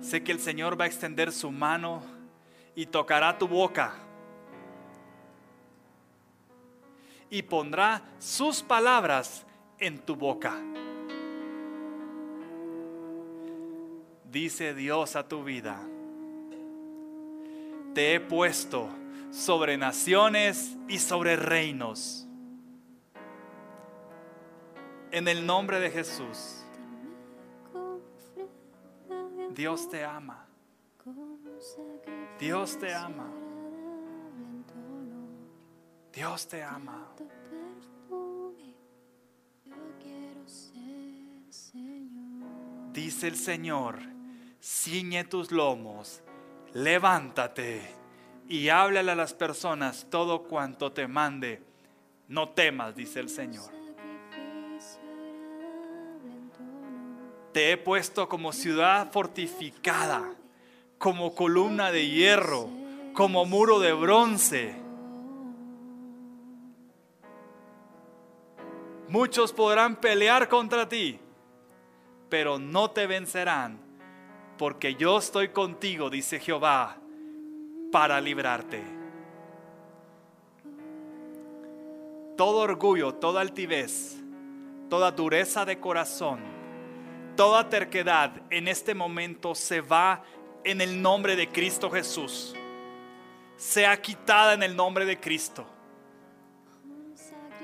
sé 0.00 0.22
que 0.22 0.32
el 0.32 0.40
Señor 0.40 0.80
va 0.80 0.84
a 0.84 0.86
extender 0.86 1.32
su 1.32 1.50
mano 1.50 2.02
y 2.74 2.86
tocará 2.86 3.36
tu 3.36 3.48
boca 3.48 3.94
y 7.30 7.42
pondrá 7.42 8.02
sus 8.18 8.62
palabras 8.62 9.44
en 9.78 9.98
tu 9.98 10.16
boca. 10.16 10.56
Dice 14.30 14.74
Dios 14.74 15.16
a 15.16 15.26
tu 15.26 15.42
vida, 15.42 15.80
te 17.94 18.14
he 18.14 18.20
puesto 18.20 18.88
sobre 19.30 19.78
naciones 19.78 20.76
y 20.86 20.98
sobre 20.98 21.36
reinos. 21.36 22.26
En 25.10 25.28
el 25.28 25.46
nombre 25.46 25.80
de 25.80 25.90
Jesús. 25.90 26.62
Dios 29.54 29.88
te 29.88 30.04
ama. 30.04 30.46
Dios 32.38 32.78
te 32.78 32.94
ama. 32.94 33.32
Dios 36.12 36.46
te 36.46 36.62
ama. 36.62 37.08
Dice 42.92 43.28
el 43.28 43.36
Señor, 43.36 44.17
ciñe 44.60 45.24
tus 45.24 45.50
lomos, 45.52 46.22
levántate 46.74 47.82
y 48.48 48.68
háblale 48.68 49.12
a 49.12 49.16
las 49.16 49.34
personas 49.34 50.06
todo 50.10 50.44
cuanto 50.44 50.92
te 50.92 51.06
mande. 51.06 51.62
No 52.28 52.50
temas, 52.50 52.94
dice 52.94 53.20
el 53.20 53.28
Señor. 53.28 53.70
Te 57.52 57.72
he 57.72 57.76
puesto 57.76 58.28
como 58.28 58.52
ciudad 58.52 59.10
fortificada, 59.10 60.34
como 60.98 61.34
columna 61.34 61.90
de 61.90 62.08
hierro, 62.08 62.68
como 63.14 63.44
muro 63.44 63.80
de 63.80 63.92
bronce. 63.92 64.76
Muchos 69.08 69.54
podrán 69.54 69.96
pelear 69.96 70.48
contra 70.48 70.88
ti, 70.88 71.18
pero 72.28 72.58
no 72.58 72.90
te 72.90 73.06
vencerán, 73.06 73.87
porque 74.58 74.96
yo 74.96 75.18
estoy 75.18 75.48
contigo, 75.48 76.10
dice 76.10 76.40
Jehová 76.40 76.98
para 77.90 78.20
librarte. 78.20 78.82
Todo 82.36 82.58
orgullo, 82.58 83.14
toda 83.14 83.40
altivez, 83.40 84.16
toda 84.90 85.10
dureza 85.10 85.64
de 85.64 85.78
corazón, 85.78 86.40
toda 87.36 87.68
terquedad 87.68 88.32
en 88.50 88.68
este 88.68 88.94
momento 88.94 89.54
se 89.54 89.80
va 89.80 90.22
en 90.64 90.80
el 90.80 91.00
nombre 91.00 91.36
de 91.36 91.48
Cristo 91.48 91.90
Jesús. 91.90 92.54
Sea 93.56 94.00
quitada 94.00 94.54
en 94.54 94.62
el 94.62 94.76
nombre 94.76 95.04
de 95.04 95.18
Cristo. 95.18 95.66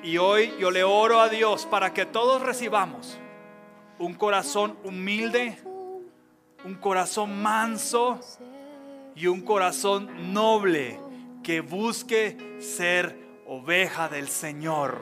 Y 0.03 0.19
hoy 0.19 0.53
yo 0.59 0.71
le 0.71 0.85
oro 0.85 1.21
a 1.21 1.29
Dios 1.29 1.67
para 1.67 1.93
que 1.95 2.05
todos 2.05 2.43
recibamos 2.43 3.19
un 3.99 4.15
corazón 4.15 4.77
humilde, 4.85 5.57
un 6.64 6.74
corazón 6.74 7.42
manso, 7.42 8.20
y 9.16 9.27
un 9.27 9.42
corazón 9.42 10.33
noble 10.33 10.98
que 11.42 11.61
busque 11.61 12.59
ser 12.61 13.16
oveja 13.46 14.09
del 14.09 14.29
Señor. 14.29 15.00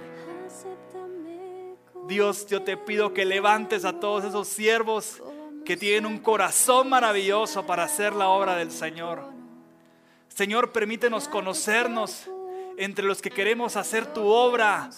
Dios, 2.09 2.47
yo 2.47 2.63
te 2.63 2.77
pido 2.77 3.15
que 3.15 3.25
levantes 3.25 3.85
a 3.85 4.01
todos 4.01 4.25
esos 4.25 4.49
siervos 4.49 5.23
que 5.65 5.77
tienen 5.77 6.07
un 6.07 6.19
corazón 6.19 6.89
maravilloso 6.89 7.65
para 7.65 7.85
hacer 7.85 8.13
la 8.15 8.29
obra 8.29 8.57
del 8.57 8.71
Señor. 8.71 9.23
Señor, 10.29 10.73
permítenos 10.73 11.29
conocernos 11.29 12.29
entre 12.77 13.05
los 13.05 13.23
que 13.23 13.31
queremos 13.31 13.77
hacer 13.77 14.07
tu 14.13 14.27
obra 14.27 14.91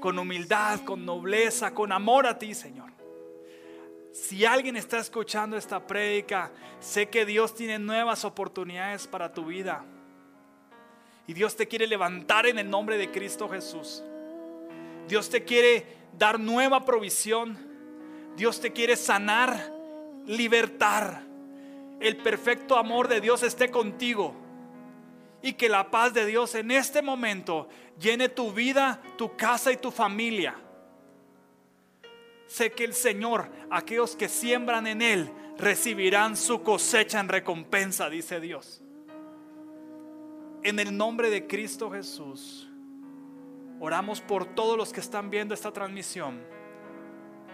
con 0.00 0.18
humildad, 0.18 0.80
con 0.80 1.06
nobleza, 1.06 1.72
con 1.72 1.92
amor 1.92 2.26
a 2.26 2.38
ti, 2.38 2.54
Señor. 2.54 2.90
Si 4.12 4.44
alguien 4.44 4.76
está 4.76 4.98
escuchando 4.98 5.56
esta 5.56 5.86
prédica, 5.86 6.50
sé 6.80 7.08
que 7.08 7.24
Dios 7.24 7.54
tiene 7.54 7.78
nuevas 7.78 8.24
oportunidades 8.24 9.06
para 9.06 9.32
tu 9.32 9.46
vida. 9.46 9.84
Y 11.28 11.32
Dios 11.32 11.56
te 11.56 11.68
quiere 11.68 11.86
levantar 11.86 12.46
en 12.46 12.58
el 12.58 12.68
nombre 12.68 12.98
de 12.98 13.10
Cristo 13.12 13.48
Jesús. 13.48 14.02
Dios 15.06 15.30
te 15.30 15.44
quiere 15.44 15.86
dar 16.18 16.40
nueva 16.40 16.84
provisión. 16.84 17.56
Dios 18.36 18.60
te 18.60 18.72
quiere 18.72 18.96
sanar, 18.96 19.72
libertar. 20.26 21.22
El 22.00 22.16
perfecto 22.16 22.76
amor 22.76 23.06
de 23.06 23.20
Dios 23.20 23.44
esté 23.44 23.70
contigo. 23.70 24.34
Y 25.40 25.52
que 25.52 25.68
la 25.68 25.90
paz 25.90 26.12
de 26.14 26.26
Dios 26.26 26.56
en 26.56 26.72
este 26.72 27.00
momento 27.00 27.68
llene 28.00 28.28
tu 28.28 28.52
vida, 28.52 29.00
tu 29.16 29.36
casa 29.36 29.70
y 29.70 29.76
tu 29.76 29.92
familia. 29.92 30.56
Sé 32.50 32.72
que 32.72 32.82
el 32.82 32.94
Señor, 32.94 33.48
aquellos 33.70 34.16
que 34.16 34.28
siembran 34.28 34.88
en 34.88 35.02
Él, 35.02 35.30
recibirán 35.56 36.36
su 36.36 36.64
cosecha 36.64 37.20
en 37.20 37.28
recompensa, 37.28 38.10
dice 38.10 38.40
Dios. 38.40 38.82
En 40.64 40.80
el 40.80 40.96
nombre 40.96 41.30
de 41.30 41.46
Cristo 41.46 41.92
Jesús, 41.92 42.68
oramos 43.78 44.20
por 44.20 44.46
todos 44.46 44.76
los 44.76 44.92
que 44.92 44.98
están 44.98 45.30
viendo 45.30 45.54
esta 45.54 45.72
transmisión, 45.72 46.40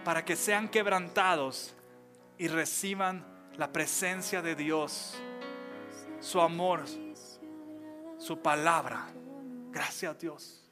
para 0.03 0.25
que 0.25 0.35
sean 0.35 0.67
quebrantados 0.67 1.75
y 2.39 2.47
reciban 2.47 3.23
la 3.55 3.71
presencia 3.71 4.41
de 4.41 4.55
Dios, 4.55 5.15
su 6.19 6.41
amor, 6.41 6.85
su 8.17 8.39
palabra. 8.39 9.13
Gracias 9.69 10.17
Dios. 10.17 10.71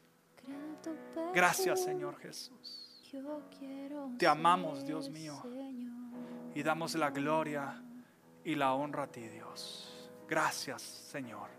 Gracias 1.32 1.84
Señor 1.84 2.18
Jesús. 2.18 2.85
Te 4.18 4.28
amamos, 4.28 4.86
Dios 4.86 5.10
mío, 5.10 5.42
y 6.54 6.64
damos 6.64 6.96
la 6.96 7.10
gloria 7.12 7.82
y 8.44 8.56
la 8.56 8.74
honra 8.74 9.04
a 9.04 9.08
ti, 9.08 9.28
Dios. 9.28 10.10
Gracias, 10.28 10.82
Señor. 10.82 11.50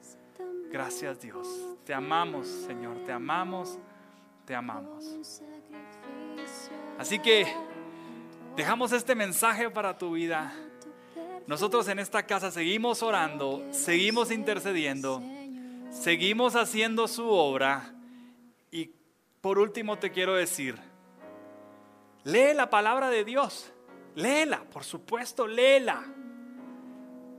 Gracias, 0.71 1.21
Dios. 1.21 1.47
Te 1.85 1.95
amamos, 1.95 2.47
Señor. 2.47 3.05
Te 3.05 3.13
amamos, 3.13 3.79
te 4.45 4.55
amamos. 4.55 5.05
Así 6.99 7.19
que 7.19 7.47
dejamos 8.57 8.93
este 8.93 9.15
mensaje 9.15 9.71
para 9.71 9.97
tu 9.97 10.13
vida. 10.13 10.53
Nosotros 11.47 11.87
en 11.89 11.99
esta 11.99 12.25
casa 12.25 12.51
seguimos 12.51 13.03
orando, 13.03 13.65
seguimos 13.71 14.31
intercediendo, 14.31 15.23
seguimos 15.91 16.57
haciendo 16.57 17.07
su 17.07 17.29
obra. 17.29 17.95
Y 18.71 18.91
por 19.41 19.59
último 19.59 19.97
te 19.99 20.11
quiero 20.11 20.35
decir, 20.35 20.77
lee 22.27 22.55
la 22.55 22.68
palabra 22.68 23.09
de 23.09 23.24
Dios, 23.24 23.72
léela, 24.16 24.64
por 24.64 24.83
supuesto, 24.83 25.47
léela. 25.47 26.05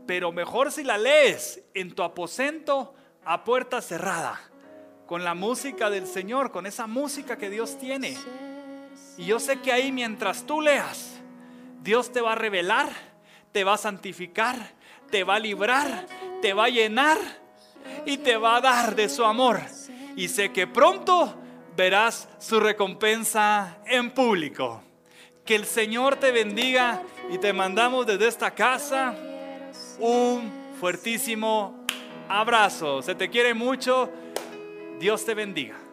Pero 0.08 0.32
mejor 0.32 0.72
si 0.72 0.84
la 0.84 0.98
lees 0.98 1.62
en 1.74 1.94
tu 1.94 2.04
aposento 2.04 2.96
a 3.26 3.44
puerta 3.44 3.82
cerrada, 3.82 4.40
con 5.06 5.26
la 5.26 5.34
música 5.34 5.90
del 5.90 6.08
Señor, 6.08 6.52
con 6.52 6.66
esa 6.66 6.88
música 6.88 7.38
que 7.38 7.50
Dios 7.50 7.78
tiene. 7.78 8.18
Y 9.18 9.26
yo 9.26 9.40
sé 9.42 9.60
que 9.60 9.74
ahí 9.74 9.92
mientras 9.92 10.46
tú 10.46 10.62
leas, 10.62 11.20
Dios 11.82 12.14
te 12.14 12.22
va 12.22 12.32
a 12.32 12.36
revelar, 12.36 12.90
te 13.52 13.66
va 13.66 13.74
a 13.74 13.78
santificar, 13.78 14.74
te 15.12 15.26
va 15.26 15.36
a 15.36 15.40
librar, 15.40 16.06
te 16.42 16.54
va 16.54 16.66
a 16.66 16.70
llenar 16.70 17.18
y 18.06 18.20
te 18.20 18.38
va 18.38 18.56
a 18.56 18.62
dar 18.62 18.96
de 18.96 19.10
su 19.10 19.26
amor. 19.26 19.60
Y 20.16 20.30
sé 20.30 20.54
que 20.54 20.66
pronto 20.66 21.38
verás 21.78 22.28
su 22.40 22.60
recompensa 22.60 23.78
en 23.86 24.10
público. 24.12 24.82
Que 25.46 25.56
el 25.56 25.66
Señor 25.66 26.18
te 26.18 26.32
bendiga 26.32 27.04
y 27.30 27.38
te 27.38 27.54
mandamos 27.54 28.06
desde 28.06 28.28
esta 28.28 28.52
casa 28.52 29.16
un 30.00 30.52
fuertísimo 30.80 31.86
abrazo. 32.28 33.02
Se 33.02 33.16
te 33.16 33.30
quiere 33.30 33.54
mucho. 33.54 34.12
Dios 35.00 35.24
te 35.24 35.36
bendiga. 35.36 35.87